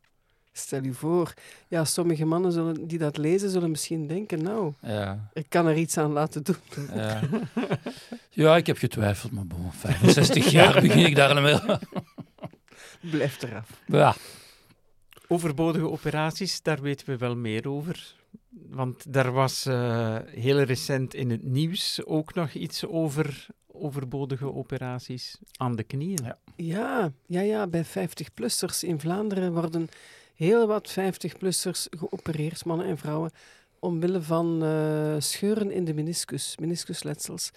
stel 0.56 0.82
je 0.82 0.92
voor, 0.92 1.34
ja, 1.68 1.84
sommige 1.84 2.24
mannen 2.24 2.52
zullen, 2.52 2.86
die 2.86 2.98
dat 2.98 3.16
lezen 3.16 3.50
zullen 3.50 3.70
misschien 3.70 4.06
denken, 4.06 4.42
nou, 4.42 4.72
Ja. 4.82 5.30
ik 5.32 5.46
kan 5.48 5.66
er 5.66 5.76
iets 5.76 5.98
aan 5.98 6.12
laten 6.12 6.42
doen. 6.44 6.56
Ja. 6.94 7.20
ja, 8.30 8.56
ik 8.56 8.66
heb 8.66 8.76
getwijfeld, 8.76 9.32
maar 9.32 9.46
bon, 9.46 9.72
65 9.72 10.46
jaar 10.50 10.80
begin 10.86 11.04
ik 11.06 11.14
daar 11.16 11.42
meer. 11.42 11.78
Blijf 13.00 13.42
eraf. 13.42 13.80
Ja, 13.86 14.14
Overbodige 15.28 15.90
operaties, 15.90 16.62
daar 16.62 16.80
weten 16.80 17.06
we 17.06 17.16
wel 17.16 17.36
meer 17.36 17.68
over. 17.68 18.14
Want 18.70 19.12
daar 19.12 19.32
was 19.32 19.66
eh, 19.66 20.16
heel 20.26 20.60
recent 20.60 21.14
in 21.14 21.30
het 21.30 21.42
nieuws 21.42 22.04
ook 22.04 22.34
nog 22.34 22.52
iets 22.52 22.86
over 22.86 23.46
overbodige 23.66 24.54
operaties 24.54 25.38
aan 25.56 25.76
de 25.76 25.82
knieën. 25.82 26.18
Ja. 26.24 26.38
Ja, 26.56 27.12
ja, 27.26 27.40
ja, 27.40 27.66
bij 27.66 27.84
50-plussers 27.84 28.78
in 28.80 29.00
Vlaanderen 29.00 29.52
worden 29.52 29.88
heel 30.34 30.66
wat 30.66 30.90
50-plussers 30.98 31.86
geopereerd, 31.98 32.64
mannen 32.64 32.86
en 32.86 32.98
vrouwen, 32.98 33.30
omwille 33.78 34.22
van 34.22 34.62
eh, 34.64 35.14
scheuren 35.18 35.70
in 35.70 35.84
de 35.84 35.94
meniscus, 35.94 36.56
meniscusletsels. 36.60 37.50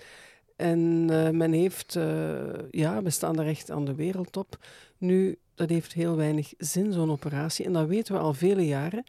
En 0.56 1.08
eh, 1.10 1.30
men 1.30 1.52
heeft, 1.52 1.96
eh, 1.96 2.38
ja, 2.72 3.02
we 3.04 3.10
staan 3.10 3.36
daar 3.36 3.46
echt 3.48 3.72
aan 3.72 3.86
de 3.86 3.96
wereldtop. 3.96 4.58
Nu, 4.98 5.38
dat 5.56 5.70
heeft 5.70 5.94
heel 5.94 6.16
weinig 6.16 6.54
zin, 6.58 6.94
zo'n 6.94 7.12
operatie. 7.12 7.66
En 7.66 7.74
dat 7.74 7.88
weten 7.88 8.14
we 8.14 8.20
al 8.20 8.34
vele 8.34 8.66
jaren. 8.66 9.04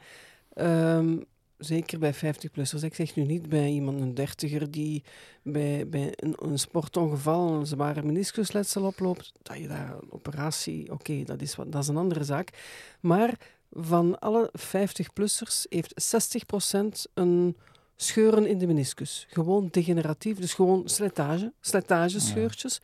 Ehm, 0.53 1.17
zeker 1.59 1.99
bij 1.99 2.15
50-plussers. 2.15 2.83
Ik 2.83 2.95
zeg 2.95 3.15
nu 3.17 3.25
niet 3.25 3.49
bij 3.49 3.69
iemand, 3.69 4.01
een 4.01 4.15
dertiger, 4.15 4.71
die 4.71 5.05
bij, 5.43 5.89
bij 5.89 6.13
een, 6.17 6.59
sportongeval 6.59 7.53
een 7.53 7.67
zware 7.67 8.03
meniscusletsel 8.03 8.83
oploopt, 8.83 9.33
dat 9.43 9.59
je 9.59 9.69
daar 9.69 9.91
een 9.93 10.13
operatie, 10.13 10.93
oké, 10.93 11.23
dat, 11.25 11.43
is 11.43 11.57
wat- 11.57 11.73
dat 11.73 11.83
is 11.83 11.89
een 11.89 11.97
andere 11.97 12.25
zaak. 12.25 12.51
Maar 13.01 13.39
van 13.71 14.19
alle 14.19 14.51
50-plussers 14.59 15.63
heeft 15.69 15.95
60% 16.77 17.11
een 17.15 17.57
scheuren 17.97 18.47
in 18.47 18.59
de 18.59 18.67
meniscus. 18.67 19.27
Gewoon 19.31 19.69
degeneratief, 19.71 20.39
dus 20.39 20.55
gewoon 20.55 20.89
slijtage, 20.89 21.53
slijtagescheurtjes. 21.61 22.81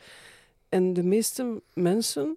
En 0.68 0.92
de 0.92 1.02
meeste 1.02 1.62
mensen 1.74 2.36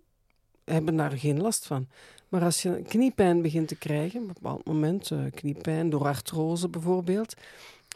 hebben 0.66 0.96
daar 0.96 1.12
geen 1.12 1.42
last 1.42 1.66
van. 1.66 1.88
Maar 2.30 2.44
als 2.44 2.62
je 2.62 2.82
kniepijn 2.88 3.42
begint 3.42 3.68
te 3.68 3.76
krijgen, 3.76 4.22
op 4.22 4.28
een 4.28 4.34
bepaald 4.34 4.66
moment, 4.66 5.12
eh, 5.12 5.20
kniepijn 5.34 5.90
door 5.90 6.06
artrose 6.06 6.70
bijvoorbeeld, 6.70 7.34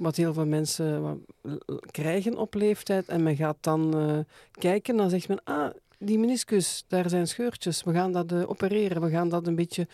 wat 0.02 0.16
heel 0.16 0.34
veel 0.34 0.46
mensen 0.46 1.22
l- 1.42 1.52
krijgen 1.92 2.38
op 2.38 2.54
leeftijd, 2.54 3.08
en 3.08 3.24
men 3.24 3.36
gaat 3.36 3.58
dan 3.60 3.98
eh, 3.98 4.20
kijken, 4.52 4.98
dan 4.98 5.10
zegt 5.10 5.28
men, 5.28 5.44
ah, 5.44 5.70
die 5.98 6.20
meniscus, 6.20 6.86
daar 6.88 7.10
zijn 7.10 7.28
scheurtjes, 7.28 7.84
we 7.84 7.94
gaan 7.94 8.12
dat 8.12 8.32
eh, 8.32 8.50
opereren, 8.50 9.02
we 9.02 9.10
gaan 9.10 9.30
dat 9.30 9.48
een 9.48 9.56
beetje 9.56 9.88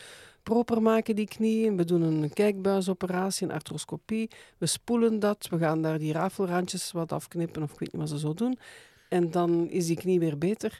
proper 0.47 0.81
maken, 0.81 1.15
die 1.15 1.27
knieën. 1.27 1.77
We 1.77 1.85
doen 1.85 2.01
een 2.01 2.33
kijkbuisoperatie, 2.33 3.47
een 3.47 3.53
arthroscopie. 3.53 4.29
We 4.57 4.65
spoelen 4.65 5.19
dat, 5.19 5.47
we 5.49 5.57
gaan 5.57 5.81
daar 5.81 5.99
die 5.99 6.13
rafelrandjes 6.13 6.91
wat 6.91 7.11
afknippen, 7.11 7.63
of 7.63 7.71
ik 7.71 7.79
weet 7.79 7.91
niet 7.91 8.01
wat 8.01 8.09
ze 8.09 8.19
zo 8.19 8.33
doen. 8.33 8.57
En 9.09 9.31
dan 9.31 9.69
is 9.69 9.87
die 9.87 9.95
knie 9.95 10.19
weer 10.19 10.37
beter. 10.37 10.79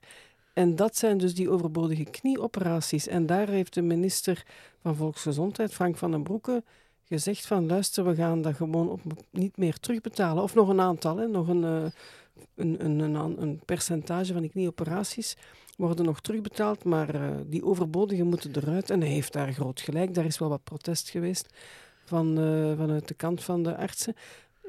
En 0.53 0.75
dat 0.75 0.97
zijn 0.97 1.17
dus 1.17 1.35
die 1.35 1.49
overbodige 1.49 2.03
knieoperaties. 2.03 3.07
En 3.07 3.25
daar 3.25 3.47
heeft 3.47 3.73
de 3.73 3.81
minister 3.81 4.45
van 4.81 4.95
Volksgezondheid, 4.95 5.73
Frank 5.73 5.97
van 5.97 6.11
den 6.11 6.23
Broeke, 6.23 6.63
gezegd 7.03 7.47
van 7.47 7.65
luister, 7.65 8.05
we 8.05 8.15
gaan 8.15 8.41
dat 8.41 8.55
gewoon 8.55 8.89
op, 8.89 9.01
niet 9.31 9.57
meer 9.57 9.79
terugbetalen. 9.79 10.43
Of 10.43 10.55
nog 10.55 10.69
een 10.69 10.81
aantal, 10.81 11.15
nog 11.15 11.47
een, 11.47 11.63
eh, 11.63 11.85
een, 12.55 12.85
een, 12.85 12.99
een, 12.99 13.41
een 13.41 13.61
percentage 13.65 14.33
van 14.33 14.41
die 14.41 14.51
knieoperaties. 14.51 15.35
Worden 15.77 16.05
nog 16.05 16.21
terugbetaald, 16.21 16.83
maar 16.83 17.15
uh, 17.15 17.35
die 17.45 17.63
overbodige 17.63 18.23
moeten 18.23 18.51
eruit. 18.55 18.89
En 18.89 19.01
hij 19.01 19.09
heeft 19.09 19.33
daar 19.33 19.53
groot 19.53 19.81
gelijk. 19.81 20.13
Daar 20.13 20.25
is 20.25 20.37
wel 20.37 20.49
wat 20.49 20.63
protest 20.63 21.09
geweest 21.09 21.53
van, 22.05 22.39
uh, 22.39 22.77
vanuit 22.77 23.07
de 23.07 23.13
kant 23.13 23.43
van 23.43 23.63
de 23.63 23.77
artsen. 23.77 24.15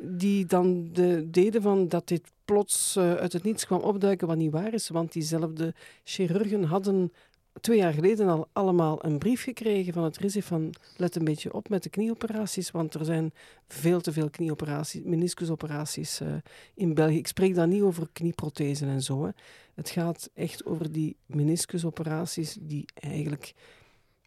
Die 0.01 0.47
dan 0.47 0.89
de, 0.93 1.31
deden 1.31 1.63
van 1.63 1.89
dat 1.89 2.09
dit 2.09 2.23
plots 2.45 2.97
uh, 2.97 3.15
uit 3.15 3.33
het 3.33 3.43
niets 3.43 3.67
kwam 3.67 3.81
opduiken, 3.81 4.27
wat 4.27 4.37
niet 4.37 4.53
waar 4.53 4.75
is. 4.75 4.89
Want 4.89 5.13
diezelfde 5.13 5.75
chirurgen 6.05 6.65
hadden 6.65 7.13
twee 7.61 7.79
jaar 7.79 7.93
geleden 7.93 8.29
al 8.29 8.49
allemaal 8.53 9.05
een 9.05 9.19
brief 9.19 9.43
gekregen 9.43 9.93
van 9.93 10.05
het 10.05 10.17
RISI 10.17 10.43
van 10.43 10.75
let 10.97 11.17
een 11.17 11.25
beetje 11.25 11.53
op 11.53 11.69
met 11.69 11.83
de 11.83 11.91
knieoperaties, 11.91 12.71
want 12.71 12.95
er 12.95 13.05
zijn 13.05 13.33
veel 13.69 14.01
te 14.01 14.13
veel 14.13 14.31
knieoperaties, 14.31 15.03
meniscusoperaties 15.05 16.21
uh, 16.21 16.29
in 16.75 16.95
België. 16.95 17.17
Ik 17.17 17.27
spreek 17.27 17.55
dan 17.55 17.69
niet 17.69 17.83
over 17.83 18.09
knieprothesen 18.13 18.89
en 18.89 19.03
zo. 19.03 19.25
Hè. 19.25 19.31
Het 19.75 19.91
gaat 19.91 20.31
echt 20.35 20.65
over 20.65 20.93
die 20.93 21.17
meniscusoperaties 21.27 22.57
die 22.61 22.85
eigenlijk... 22.95 23.55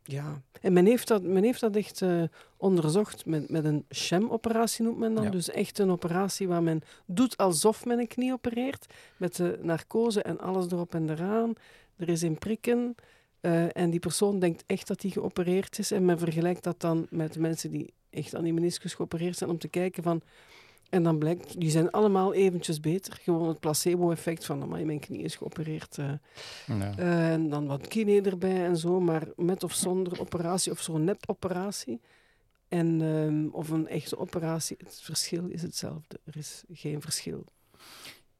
Ja, 0.03 0.41
en 0.61 0.73
men 0.73 0.85
heeft 0.85 1.07
dat, 1.07 1.23
men 1.23 1.43
heeft 1.43 1.59
dat 1.59 1.75
echt 1.75 2.01
uh, 2.01 2.23
onderzocht 2.57 3.25
met, 3.25 3.49
met 3.49 3.65
een 3.65 3.85
sham-operatie, 3.93 4.83
noemt 4.85 4.97
men 4.97 5.13
dan. 5.13 5.23
Ja. 5.23 5.29
Dus 5.29 5.49
echt 5.49 5.79
een 5.79 5.91
operatie 5.91 6.47
waar 6.47 6.63
men 6.63 6.81
doet 7.05 7.37
alsof 7.37 7.85
men 7.85 7.99
een 7.99 8.07
knie 8.07 8.33
opereert, 8.33 8.85
met 9.17 9.35
de 9.35 9.59
narcose 9.61 10.21
en 10.21 10.39
alles 10.39 10.65
erop 10.71 10.95
en 10.95 11.09
eraan. 11.09 11.53
Er 11.95 12.09
is 12.09 12.21
een 12.21 12.37
prikken, 12.37 12.95
uh, 13.41 13.77
en 13.77 13.89
die 13.89 13.99
persoon 13.99 14.39
denkt 14.39 14.63
echt 14.67 14.87
dat 14.87 15.01
hij 15.01 15.11
geopereerd 15.11 15.79
is. 15.79 15.91
En 15.91 16.05
men 16.05 16.19
vergelijkt 16.19 16.63
dat 16.63 16.79
dan 16.79 17.07
met 17.09 17.37
mensen 17.37 17.71
die 17.71 17.93
echt 18.09 18.35
aan 18.35 18.43
die 18.43 18.53
meniscus 18.53 18.93
geopereerd 18.93 19.37
zijn, 19.37 19.49
om 19.49 19.57
te 19.57 19.67
kijken 19.67 20.03
van... 20.03 20.21
En 20.89 21.03
dan 21.03 21.17
blijkt, 21.17 21.59
die 21.59 21.69
zijn 21.69 21.91
allemaal 21.91 22.33
eventjes 22.33 22.79
beter. 22.79 23.19
Gewoon 23.21 23.47
het 23.47 23.59
placebo-effect 23.59 24.45
van, 24.45 24.61
amai, 24.61 24.85
mijn 24.85 24.99
knie 24.99 25.21
is 25.21 25.35
geopereerd. 25.35 25.97
Uh, 25.97 26.11
ja. 26.67 26.93
uh, 26.99 27.31
en 27.31 27.49
dan 27.49 27.67
wat 27.67 27.87
kine 27.87 28.21
erbij 28.21 28.65
en 28.65 28.77
zo, 28.77 28.99
maar 28.99 29.27
met 29.35 29.63
of 29.63 29.73
zonder 29.73 30.19
operatie, 30.19 30.71
of 30.71 30.81
zo'n 30.81 31.03
nepoperatie. 31.03 32.01
En, 32.67 33.01
um, 33.01 33.49
of 33.51 33.69
een 33.69 33.87
echte 33.87 34.17
operatie, 34.17 34.77
het 34.79 35.01
verschil 35.01 35.47
is 35.47 35.61
hetzelfde. 35.61 36.19
Er 36.23 36.37
is 36.37 36.63
geen 36.73 37.01
verschil. 37.01 37.45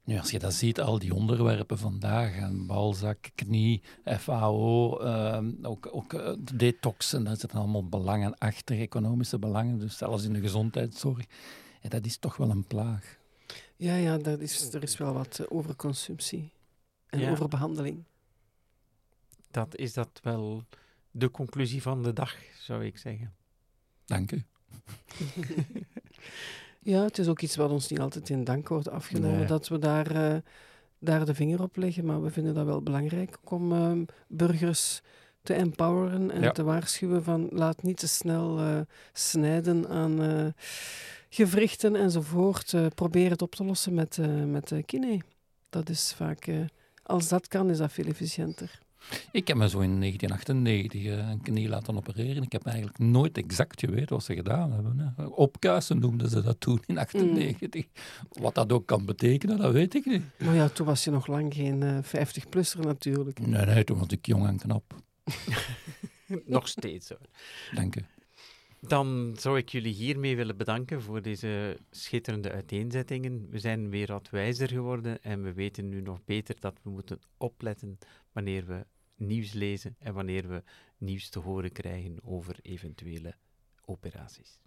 Nu, 0.03 0.17
als 0.17 0.31
je 0.31 0.39
dat 0.39 0.53
ziet, 0.53 0.81
al 0.81 0.99
die 0.99 1.13
onderwerpen 1.13 1.77
vandaag, 1.77 2.35
en 2.35 2.65
balzak, 2.65 3.29
knie, 3.35 3.81
FAO, 4.05 5.01
uh, 5.03 5.39
ook, 5.61 5.89
ook 5.91 6.13
uh, 6.13 6.33
detoxen, 6.53 7.23
daar 7.23 7.37
zitten 7.37 7.59
allemaal 7.59 7.87
belangen 7.87 8.37
achter, 8.37 8.79
economische 8.79 9.39
belangen, 9.39 9.79
dus 9.79 9.97
zelfs 9.97 10.23
in 10.23 10.33
de 10.33 10.39
gezondheidszorg. 10.39 11.25
Ja, 11.81 11.89
dat 11.89 12.05
is 12.05 12.17
toch 12.17 12.37
wel 12.37 12.49
een 12.49 12.67
plaag. 12.67 13.17
Ja, 13.75 13.95
ja 13.95 14.17
dat 14.17 14.39
is, 14.39 14.73
er 14.73 14.83
is 14.83 14.97
wel 14.97 15.13
wat 15.13 15.39
uh, 15.41 15.47
overconsumptie 15.49 16.51
en 17.07 17.19
ja. 17.19 17.31
overbehandeling. 17.31 18.03
Dat 19.51 19.75
is 19.75 19.93
dat 19.93 20.19
wel 20.23 20.63
de 21.11 21.31
conclusie 21.31 21.81
van 21.81 22.03
de 22.03 22.13
dag, 22.13 22.35
zou 22.59 22.85
ik 22.85 22.97
zeggen. 22.97 23.33
Dank 24.05 24.31
u. 24.31 24.43
Ja, 26.83 27.03
het 27.03 27.17
is 27.17 27.27
ook 27.27 27.41
iets 27.41 27.55
wat 27.55 27.71
ons 27.71 27.87
niet 27.87 27.99
altijd 27.99 28.29
in 28.29 28.43
dank 28.43 28.67
wordt 28.67 28.89
afgenomen, 28.89 29.37
nee. 29.37 29.47
dat 29.47 29.67
we 29.67 29.79
daar, 29.79 30.15
uh, 30.15 30.35
daar 30.99 31.25
de 31.25 31.35
vinger 31.35 31.61
op 31.61 31.75
leggen. 31.75 32.05
Maar 32.05 32.21
we 32.21 32.29
vinden 32.29 32.53
dat 32.53 32.65
wel 32.65 32.81
belangrijk 32.81 33.37
om 33.43 33.71
uh, 33.71 33.91
burgers 34.27 35.01
te 35.43 35.53
empoweren 35.53 36.31
en 36.31 36.41
ja. 36.41 36.51
te 36.51 36.63
waarschuwen 36.63 37.23
van 37.23 37.47
laat 37.51 37.83
niet 37.83 37.97
te 37.97 38.07
snel 38.07 38.59
uh, 38.59 38.79
snijden 39.13 39.87
aan 39.89 40.53
gewrichten 41.29 41.95
enzovoort. 41.95 42.73
probeer 42.95 43.29
het 43.29 43.41
op 43.41 43.55
te 43.55 43.63
lossen 43.63 43.93
met, 43.93 44.17
met 44.47 44.73
kine. 44.85 45.21
Dat 45.69 45.89
is 45.89 46.13
vaak, 46.13 46.49
als 47.03 47.27
dat 47.27 47.47
kan, 47.47 47.69
is 47.69 47.77
dat 47.77 47.91
veel 47.91 48.05
efficiënter. 48.05 48.79
Ik 49.31 49.47
heb 49.47 49.57
me 49.57 49.69
zo 49.69 49.79
in 49.79 49.99
1998 49.99 51.05
een 51.05 51.41
knie 51.41 51.69
laten 51.69 51.97
opereren. 51.97 52.43
Ik 52.43 52.51
heb 52.51 52.65
eigenlijk 52.65 52.97
nooit 52.97 53.37
exact 53.37 53.79
geweten 53.79 54.15
wat 54.15 54.23
ze 54.23 54.35
gedaan 54.35 54.71
hebben. 54.71 55.13
Hè. 55.15 55.25
Opkuisen 55.25 55.99
noemden 55.99 56.29
ze 56.29 56.41
dat 56.41 56.59
toen 56.59 56.81
in 56.85 56.95
1998. 56.95 57.83
Mm. 57.83 58.43
Wat 58.43 58.55
dat 58.55 58.71
ook 58.71 58.85
kan 58.85 59.05
betekenen, 59.05 59.57
dat 59.57 59.71
weet 59.71 59.95
ik 59.95 60.05
niet. 60.05 60.23
Maar 60.37 60.55
ja, 60.55 60.69
toen 60.69 60.85
was 60.85 61.03
je 61.03 61.11
nog 61.11 61.27
lang 61.27 61.53
geen 61.53 61.81
uh, 61.81 61.97
50-plusser 61.97 62.79
natuurlijk. 62.79 63.39
Nee, 63.39 63.65
nee, 63.65 63.83
toen 63.83 63.97
was 63.97 64.07
ik 64.07 64.25
jong 64.25 64.47
en 64.47 64.57
knap. 64.57 64.95
nog 66.45 66.67
steeds 66.67 67.09
hoor. 67.09 67.27
Dank 67.73 67.95
u. 67.95 68.05
Dan 68.87 69.35
zou 69.39 69.57
ik 69.57 69.69
jullie 69.69 69.93
hiermee 69.93 70.35
willen 70.35 70.57
bedanken 70.57 71.01
voor 71.01 71.21
deze 71.21 71.77
schitterende 71.89 72.51
uiteenzettingen. 72.51 73.49
We 73.49 73.59
zijn 73.59 73.89
weer 73.89 74.07
wat 74.07 74.29
wijzer 74.29 74.69
geworden 74.69 75.23
en 75.23 75.43
we 75.43 75.53
weten 75.53 75.89
nu 75.89 76.01
nog 76.01 76.23
beter 76.25 76.55
dat 76.59 76.79
we 76.83 76.89
moeten 76.89 77.19
opletten 77.37 77.97
wanneer 78.31 78.65
we 78.65 78.85
nieuws 79.15 79.53
lezen 79.53 79.95
en 79.99 80.13
wanneer 80.13 80.47
we 80.47 80.63
nieuws 80.97 81.29
te 81.29 81.39
horen 81.39 81.71
krijgen 81.71 82.17
over 82.23 82.55
eventuele 82.61 83.35
operaties. 83.85 84.59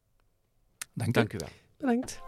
Dank, 0.92 1.14
Dank 1.14 1.32
u 1.32 1.38
wel. 1.38 1.48
Bedankt. 1.76 2.22